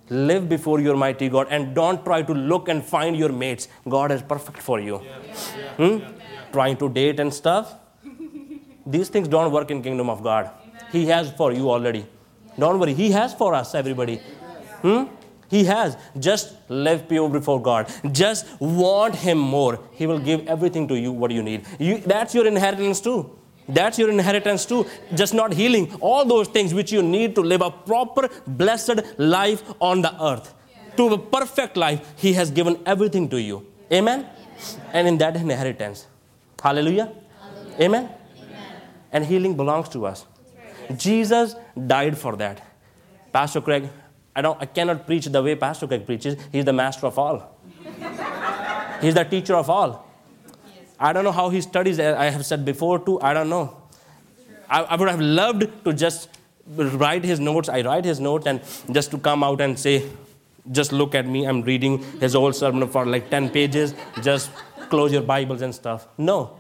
[0.08, 3.68] Live before your mighty God and don't try to look and find your mates.
[3.88, 5.02] God is perfect for you.
[5.02, 5.74] Yeah.
[5.76, 6.52] Hmm?
[6.52, 7.74] Trying to date and stuff.
[8.86, 10.50] These things don't work in kingdom of God.
[10.92, 12.06] He has for you already.
[12.58, 12.94] Don't worry.
[12.94, 14.16] He has for us, everybody.
[14.82, 15.04] Hmm?
[15.48, 15.96] He has.
[16.18, 17.92] Just live pure before God.
[18.12, 19.80] Just want Him more.
[19.92, 21.66] He will give everything to you what you need.
[21.78, 23.38] You, that's your inheritance too.
[23.68, 24.86] That's your inheritance too.
[25.14, 29.62] Just not healing, all those things which you need to live a proper, blessed life
[29.80, 30.54] on the earth.
[30.96, 33.66] To a perfect life, He has given everything to you.
[33.92, 34.26] Amen?
[34.92, 36.06] And in that inheritance.
[36.62, 37.12] Hallelujah.
[37.40, 37.76] Hallelujah.
[37.80, 38.10] Amen?
[38.38, 38.82] Amen?
[39.12, 40.24] And healing belongs to us.
[40.96, 41.54] Jesus
[41.86, 42.62] died for that.
[43.32, 43.88] Pastor Craig,
[44.34, 46.36] I, don't, I cannot preach the way Pastor Craig preaches.
[46.52, 47.58] He's the master of all.
[49.00, 50.05] He's the teacher of all.
[50.98, 53.76] I don't know how he studies, I have said before too, I don't know.
[54.68, 56.28] I, I, would have loved to just
[56.66, 57.68] write his notes.
[57.68, 60.08] I write his notes and just to come out and say,
[60.72, 64.50] just look at me, I'm reading his whole sermon for like 10 pages, just
[64.88, 66.08] close your Bibles and stuff.
[66.18, 66.56] No.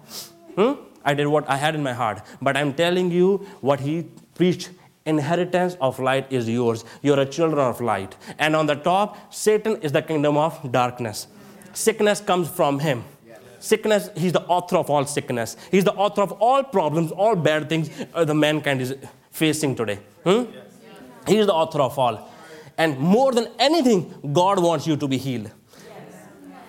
[0.54, 0.74] Hmm?
[1.04, 2.22] I did what I had in my heart.
[2.42, 4.70] But I'm telling you what he preached
[5.04, 6.84] inheritance of light is yours.
[7.00, 8.16] You're a children of light.
[8.38, 11.28] And on the top, Satan is the kingdom of darkness.
[11.72, 13.04] Sickness comes from him.
[13.66, 15.56] Sickness, he's the author of all sickness.
[15.72, 18.94] He's the author of all problems, all bad things uh, the mankind is
[19.32, 19.98] facing today.
[20.22, 20.44] Hmm?
[21.26, 22.30] He is the author of all.
[22.78, 24.02] And more than anything,
[24.32, 25.50] God wants you to be healed.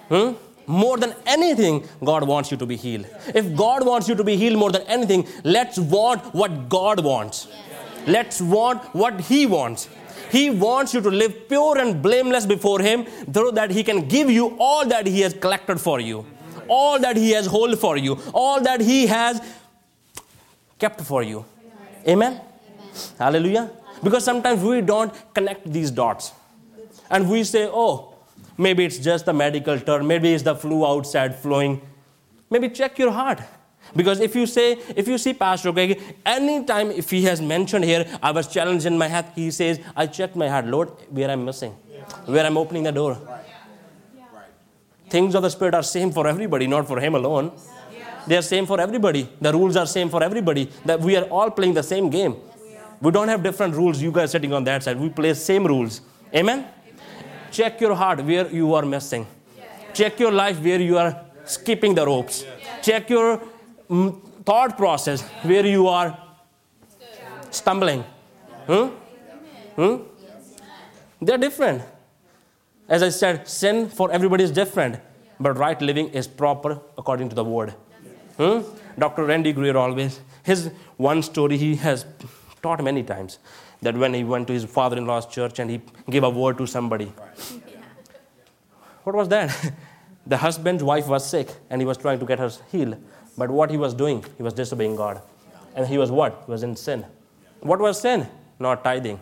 [0.09, 0.31] Hmm?
[0.65, 3.05] More than anything, God wants you to be healed.
[3.41, 7.47] If God wants you to be healed more than anything, let's want what God wants.
[8.07, 9.87] Let's want what He wants.
[10.31, 14.31] He wants you to live pure and blameless before Him so that He can give
[14.31, 16.25] you all that He has collected for you
[16.69, 19.41] all that He has hold for you, all that He has
[20.79, 21.45] kept for you.
[22.07, 22.33] Amen?
[22.33, 22.41] Amen.
[23.17, 23.71] Hallelujah.
[24.03, 26.31] Because sometimes we don't connect these dots.
[27.09, 28.15] And we say, oh,
[28.57, 31.81] maybe it's just a medical term, maybe it's the flu outside flowing.
[32.49, 33.41] Maybe check your heart.
[33.95, 38.05] Because if you say, if you see Pastor Greg, anytime if he has mentioned here,
[38.21, 41.45] I was challenged in my heart, he says, I checked my heart, Lord, where I'm
[41.45, 41.71] missing,
[42.25, 43.17] where I'm opening the door.
[45.09, 47.51] Things of the Spirit are same for everybody, not for him alone.
[48.27, 49.29] They are same for everybody.
[49.39, 50.69] The rules are same for everybody.
[50.85, 52.35] That we are all playing the same game.
[53.01, 54.01] We don't have different rules.
[54.01, 54.99] You guys sitting on that side.
[54.99, 56.01] We play same rules.
[56.35, 56.67] Amen?
[57.51, 59.25] Check your heart where you are missing.
[59.93, 62.45] Check your life where you are skipping the ropes.
[62.81, 63.41] Check your
[63.89, 66.17] mm, thought process where you are
[67.49, 68.03] stumbling.
[68.65, 68.87] Hmm?
[69.75, 69.95] Hmm?
[71.21, 71.81] They're different.
[72.89, 74.99] As I said, sin for everybody is different,
[75.39, 77.71] but right living is proper according to the word.
[78.37, 78.61] Hmm?
[78.97, 79.25] Dr.
[79.25, 82.05] Randy Greer always, his one story he has
[82.61, 83.39] taught many times
[83.81, 86.57] that when he went to his father in law's church and he gave a word
[86.57, 87.11] to somebody.
[89.03, 89.73] What was that?
[90.25, 92.97] the husband's wife was sick and he was trying to get her healed.
[93.37, 95.21] But what he was doing, he was disobeying God.
[95.75, 96.43] And he was what?
[96.45, 97.05] He was in sin.
[97.59, 98.27] What was sin?
[98.59, 99.19] Not tithing.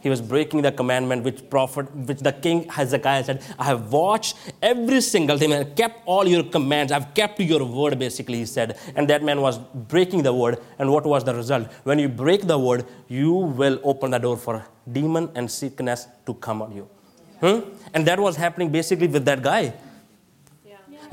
[0.00, 4.36] He was breaking the commandment which prophet which the king hezekiah said i have watched
[4.70, 8.76] every single thing and kept all your commands i've kept your word basically he said
[8.96, 9.58] and that man was
[9.94, 13.78] breaking the word and what was the result when you break the word you will
[13.84, 14.64] open the door for
[14.98, 16.88] demon and sickness to come on you
[17.40, 17.60] hmm?
[17.94, 19.72] and that was happening basically with that guy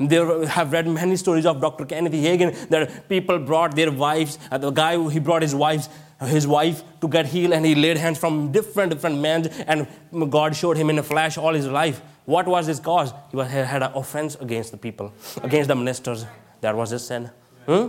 [0.00, 1.84] they have read many stories of Dr.
[1.84, 4.38] Kenneth Hagin that people brought their wives.
[4.50, 5.88] Uh, the guy, he brought his wives
[6.26, 9.86] his wife to get healed and he laid hands from different different men and
[10.30, 13.82] god showed him in a flash all his life what was his cause he had
[13.82, 15.12] an offense against the people
[15.42, 16.26] against the ministers
[16.60, 17.30] that was his sin
[17.66, 17.88] hmm?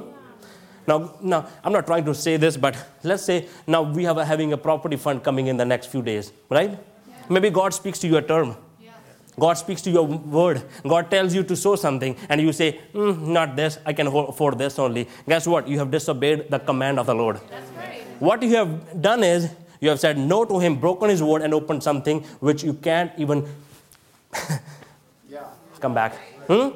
[0.88, 4.25] now, now i'm not trying to say this but let's say now we have a,
[4.25, 7.15] having a property fund coming in the next few days right yeah.
[7.30, 8.55] maybe god speaks to you a term
[9.39, 10.61] God speaks to your word.
[10.84, 14.57] God tells you to sow something, and you say, mm, Not this, I can afford
[14.57, 15.07] this only.
[15.27, 15.67] Guess what?
[15.67, 17.39] You have disobeyed the command of the Lord.
[18.20, 19.49] What you have done is
[19.80, 23.11] you have said no to him, broken his word, and opened something which you can't
[23.17, 23.47] even
[25.80, 26.15] come back.
[26.47, 26.70] Hmm?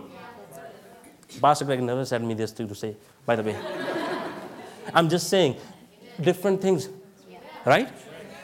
[1.41, 3.57] Pastor Greg never said me this thing to say, by the way.
[4.93, 5.57] I'm just saying
[6.21, 6.89] different things,
[7.65, 7.89] right?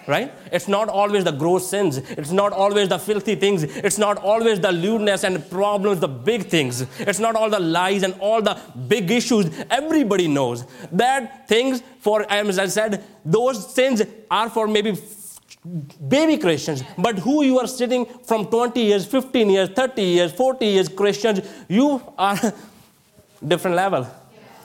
[0.10, 0.34] Right?
[0.52, 1.98] It's not always the gross sins.
[1.98, 3.64] It's not always the filthy things.
[3.64, 6.82] It's not always the lewdness and problems, the big things.
[7.00, 9.46] It's not all the lies and all the big issues.
[9.70, 14.02] Everybody knows that things for, as I said, those sins
[14.32, 14.98] are for maybe
[16.08, 16.84] baby Christians.
[16.98, 21.48] But who you are sitting from 20 years, 15 years, 30 years, 40 years Christians,
[21.68, 22.38] you are
[23.48, 24.08] different level.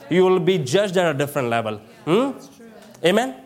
[0.09, 1.77] You will be judged at a different level.
[2.05, 2.31] Hmm?
[3.05, 3.44] Amen?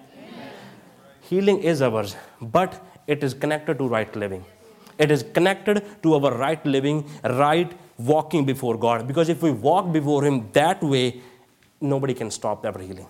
[1.30, 4.44] Healing is ours, but it is connected to right living.
[4.98, 9.08] It is connected to our right living, right walking before God.
[9.08, 11.22] Because if we walk before Him that way,
[11.82, 13.08] nobody can stop our healing.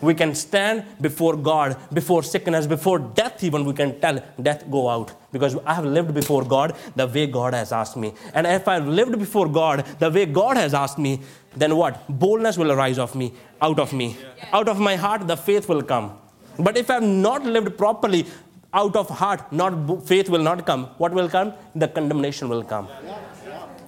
[0.00, 4.88] We can stand before God, before sickness, before death, even we can tell death, go
[4.88, 5.12] out.
[5.32, 8.12] Because I have lived before God the way God has asked me.
[8.34, 11.20] And if I've lived before God the way God has asked me,
[11.56, 12.06] then what?
[12.08, 14.16] Boldness will arise of me, out of me.
[14.52, 16.18] Out of my heart, the faith will come.
[16.58, 18.26] But if I've not lived properly,
[18.74, 20.86] out of heart, not faith will not come.
[20.98, 21.52] What will come?
[21.74, 22.88] The condemnation will come.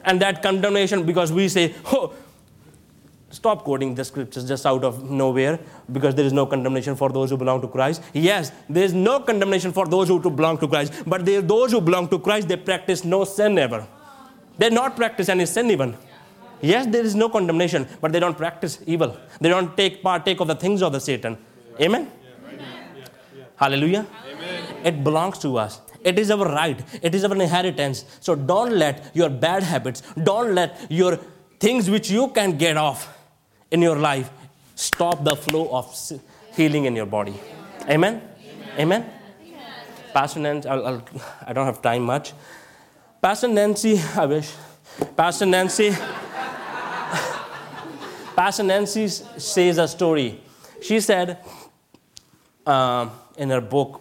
[0.05, 2.13] And that condemnation, because we say, oh,
[3.31, 5.59] stop quoting the scriptures just out of nowhere
[5.91, 8.03] because there is no condemnation for those who belong to Christ.
[8.13, 11.81] Yes, there is no condemnation for those who belong to Christ, but they, those who
[11.81, 13.87] belong to Christ, they practice no sin ever.
[14.59, 15.97] They not practice any sin even.
[16.61, 19.17] Yes, there is no condemnation, but they don't practice evil.
[19.41, 21.37] They don't take partake of the things of the Satan.
[21.81, 22.11] Amen.
[23.57, 24.07] Hallelujah.
[24.27, 24.65] Amen.
[24.85, 25.81] It belongs to us.
[26.03, 26.83] It is our right.
[27.03, 28.05] It is our inheritance.
[28.21, 31.19] So don't let your bad habits, don't let your
[31.59, 33.17] things which you can get off
[33.71, 34.31] in your life
[34.75, 36.13] stop the flow of
[36.55, 37.35] healing in your body.
[37.89, 38.21] Amen?
[38.79, 38.79] Amen?
[38.79, 39.11] Amen?
[40.13, 41.03] Pastor Nancy, I'll, I'll,
[41.45, 42.33] I do not have time much.
[43.21, 44.53] Pastor Nancy, I wish.
[45.17, 45.91] Pastor Nancy,
[48.37, 50.41] Pastor Nancy says a story.
[50.81, 51.39] She said,
[52.67, 54.01] uh, in her book.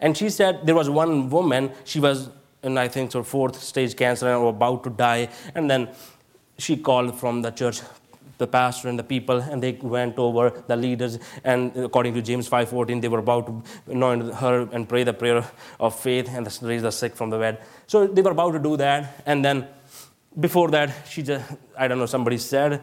[0.00, 2.30] And she said there was one woman, she was
[2.62, 5.28] in, I think, so fourth stage cancer and about to die.
[5.54, 5.90] And then
[6.58, 7.80] she called from the church
[8.38, 12.48] the pastor and the people and they went over the leaders and according to james
[12.48, 13.62] 5.14 they were about to
[13.92, 15.44] anoint her and pray the prayer
[15.78, 18.76] of faith and raise the sick from the bed so they were about to do
[18.76, 19.66] that and then
[20.40, 21.44] before that she just
[21.78, 22.80] i don't know somebody said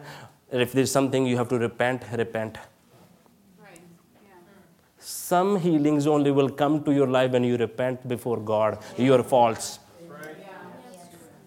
[0.50, 2.56] if there's something you have to repent repent
[5.32, 9.78] some healings only will come to your life when you repent before God, your faults.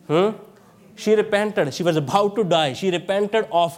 [0.08, 0.30] Hmm?
[0.96, 1.74] She repented.
[1.74, 2.74] She was about to die.
[2.74, 3.78] She repented of,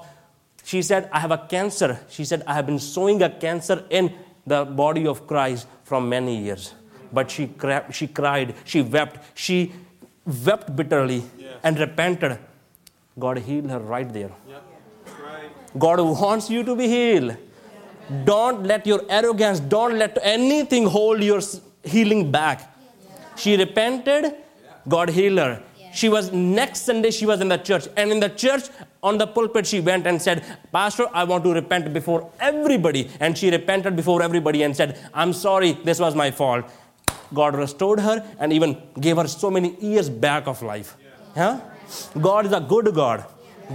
[0.64, 2.00] she said, I have a cancer.
[2.10, 4.14] She said, I have been sowing a cancer in
[4.46, 6.74] the body of Christ from many years.
[7.12, 9.74] But she, cra- she cried, she wept, she
[10.46, 11.24] wept bitterly
[11.64, 12.38] and repented.
[13.20, 14.32] God healed her right there.
[15.26, 15.50] Right.
[15.78, 17.36] God wants you to be healed.
[18.24, 21.42] Don't let your arrogance, don't let anything hold your
[21.84, 22.74] healing back.
[23.36, 24.36] She repented,
[24.88, 25.64] God healed her.
[25.94, 27.88] She was next Sunday, she was in the church.
[27.98, 28.64] And in the church,
[29.02, 33.10] on the pulpit, she went and said, Pastor, I want to repent before everybody.
[33.20, 36.66] And she repented before everybody and said, I'm sorry, this was my fault.
[37.34, 40.96] God restored her and even gave her so many years back of life.
[41.36, 41.60] Yeah?
[42.22, 43.26] God is a good God.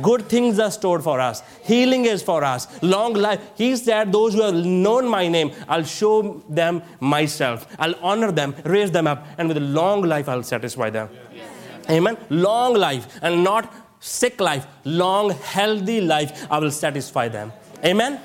[0.01, 1.43] Good things are stored for us.
[1.63, 2.67] Healing is for us.
[2.83, 3.41] Long life.
[3.57, 7.67] He said, Those who have known my name, I'll show them myself.
[7.79, 11.11] I'll honor them, raise them up, and with a long life, I'll satisfy them.
[11.35, 11.51] Yes.
[11.91, 12.17] Amen.
[12.31, 14.67] Long life and not sick life.
[14.85, 17.53] Long, healthy life, I will satisfy them.
[17.85, 18.21] Amen.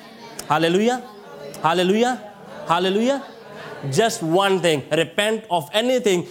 [0.47, 1.03] Hallelujah.
[1.61, 2.33] Hallelujah.
[2.67, 3.23] Hallelujah.
[3.91, 6.27] Just one thing repent of anything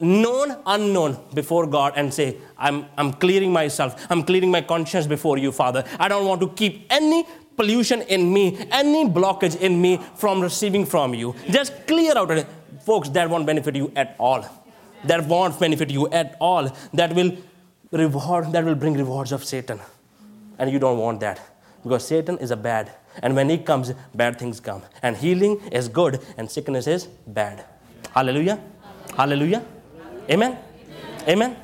[0.00, 4.06] known, unknown before God and say, I'm, I'm clearing myself.
[4.10, 5.84] I'm clearing my conscience before you, Father.
[5.98, 7.26] I don't want to keep any
[7.56, 11.34] pollution in me, any blockage in me from receiving from you.
[11.50, 12.46] Just clear out it.
[12.84, 14.44] Folks, that won't benefit you at all.
[15.04, 16.74] That won't benefit you at all.
[16.94, 17.36] That will
[17.90, 19.80] reward, that will bring rewards of Satan.
[20.58, 21.40] And you don't want that.
[21.82, 22.92] Because Satan is a bad.
[23.22, 24.82] And when he comes, bad things come.
[25.02, 27.64] And healing is good and sickness is bad.
[28.14, 28.60] Hallelujah.
[29.16, 29.64] Hallelujah.
[30.30, 30.56] Amen?
[31.26, 31.56] Amen?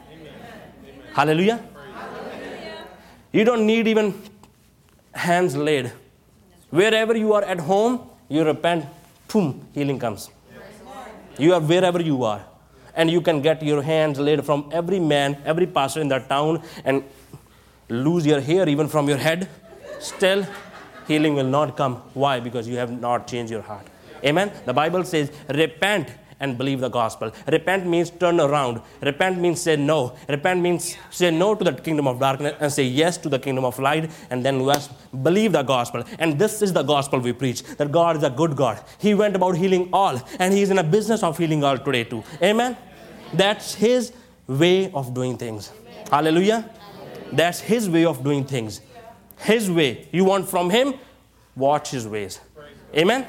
[1.13, 1.63] Hallelujah?
[3.33, 4.15] You don't need even
[5.13, 5.93] hands laid.
[6.71, 8.87] Wherever you are at home, you repent,
[9.29, 10.31] boom, healing comes.
[11.39, 12.45] You are wherever you are.
[12.95, 16.63] And you can get your hands laid from every man, every pastor in that town,
[16.85, 17.05] and
[17.89, 19.49] lose your hair even from your head.
[20.01, 20.47] Still,
[21.07, 21.97] healing will not come.
[22.15, 22.41] Why?
[22.41, 23.87] Because you have not changed your heart.
[24.25, 24.51] Amen?
[24.65, 26.09] The Bible says, repent
[26.41, 27.33] and believe the gospel.
[27.51, 28.81] Repent means turn around.
[29.03, 30.15] Repent means say no.
[30.29, 33.65] Repent means say no to the kingdom of darkness and say yes to the kingdom
[33.65, 34.89] of light, and then yes,
[35.23, 36.05] believe the gospel.
[36.19, 38.83] And this is the gospel we preach that God is a good God.
[38.99, 42.05] He went about healing all, and He is in a business of healing all today
[42.05, 42.23] too.
[42.43, 42.77] Amen?
[43.33, 44.13] That's His
[44.47, 45.73] way of doing things.
[46.11, 46.71] Hallelujah.
[47.33, 48.81] That's His way of doing things.
[49.39, 50.09] His way.
[50.13, 50.95] You want from Him?
[51.57, 52.41] Watch His ways.
[52.95, 53.27] Amen.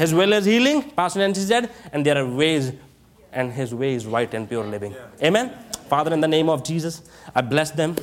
[0.00, 2.72] His will is healing, Pastor Nancy said, and there are ways,
[3.34, 4.94] and His way is right and pure living.
[5.22, 5.52] Amen.
[5.90, 7.02] Father, in the name of Jesus,
[7.34, 7.96] I bless them.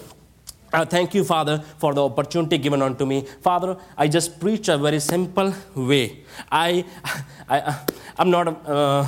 [0.71, 3.25] I thank you, Father, for the opportunity given unto me.
[3.41, 6.19] Father, I just preach a very simple way.
[6.51, 6.85] I,
[7.49, 7.79] I,
[8.19, 9.07] I'm not, uh,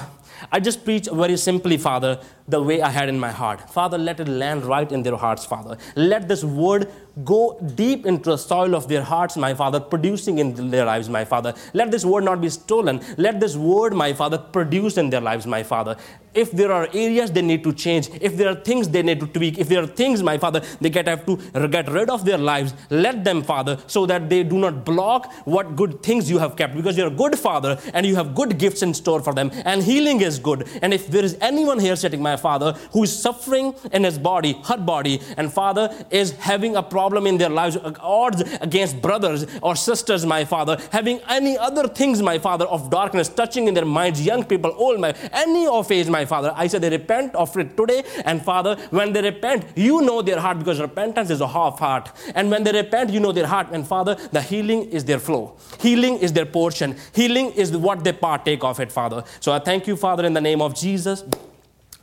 [0.52, 2.20] I just preach very simply, Father,
[2.50, 3.70] the way I had in my heart.
[3.70, 5.78] Father, let it land right in their hearts, Father.
[5.96, 6.92] Let this word
[7.24, 11.26] go deep into the soil of their hearts, my Father, producing in their lives, my
[11.26, 11.54] Father.
[11.74, 13.02] Let this word not be stolen.
[13.18, 15.98] Let this word, my Father, produce in their lives, my Father.
[16.34, 19.28] If there are areas they need to change, if there are things they need to
[19.28, 21.38] tweak, if there are things, my Father, they get have to
[21.68, 25.76] get rid of their lives, let them, Father, so that they do not block what
[25.76, 26.76] good things you have kept.
[26.76, 29.84] Because you're a good Father and you have good gifts in store for them, and
[29.84, 30.68] healing is good.
[30.82, 34.54] And if there is anyone here sitting, my Father, who is suffering in his body,
[34.64, 39.46] hurt body, and Father is having a problem in their lives, uh, odds against brothers
[39.62, 43.86] or sisters, my Father, having any other things, my Father, of darkness touching in their
[43.86, 46.54] minds, young people, old, my any of age, my Father.
[46.56, 50.40] I say they repent of it today, and Father, when they repent, you know their
[50.40, 52.12] heart because repentance is a half heart.
[52.36, 55.56] And when they repent, you know their heart, and Father, the healing is their flow.
[55.80, 56.96] Healing is their portion.
[57.14, 59.24] Healing is what they partake of it, Father.
[59.40, 61.24] So I thank you, Father, in the name of Jesus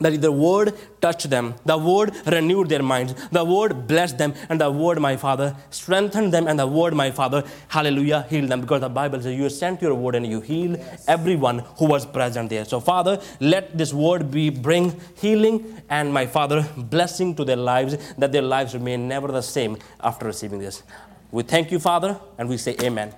[0.00, 4.60] that the word touched them, the word renewed their minds, the word blessed them, and
[4.60, 8.60] the word, my Father, strengthened them, and the word, my Father, hallelujah, healed them.
[8.60, 10.78] Because the Bible says, You sent your word and you healed
[11.08, 12.64] everyone who was present there.
[12.64, 17.96] So, Father, let this word be bring healing and, my Father, blessing to their lives,
[18.18, 20.82] that their lives remain never the same after receiving this.
[21.30, 23.14] We thank you, Father, and we say, Amen.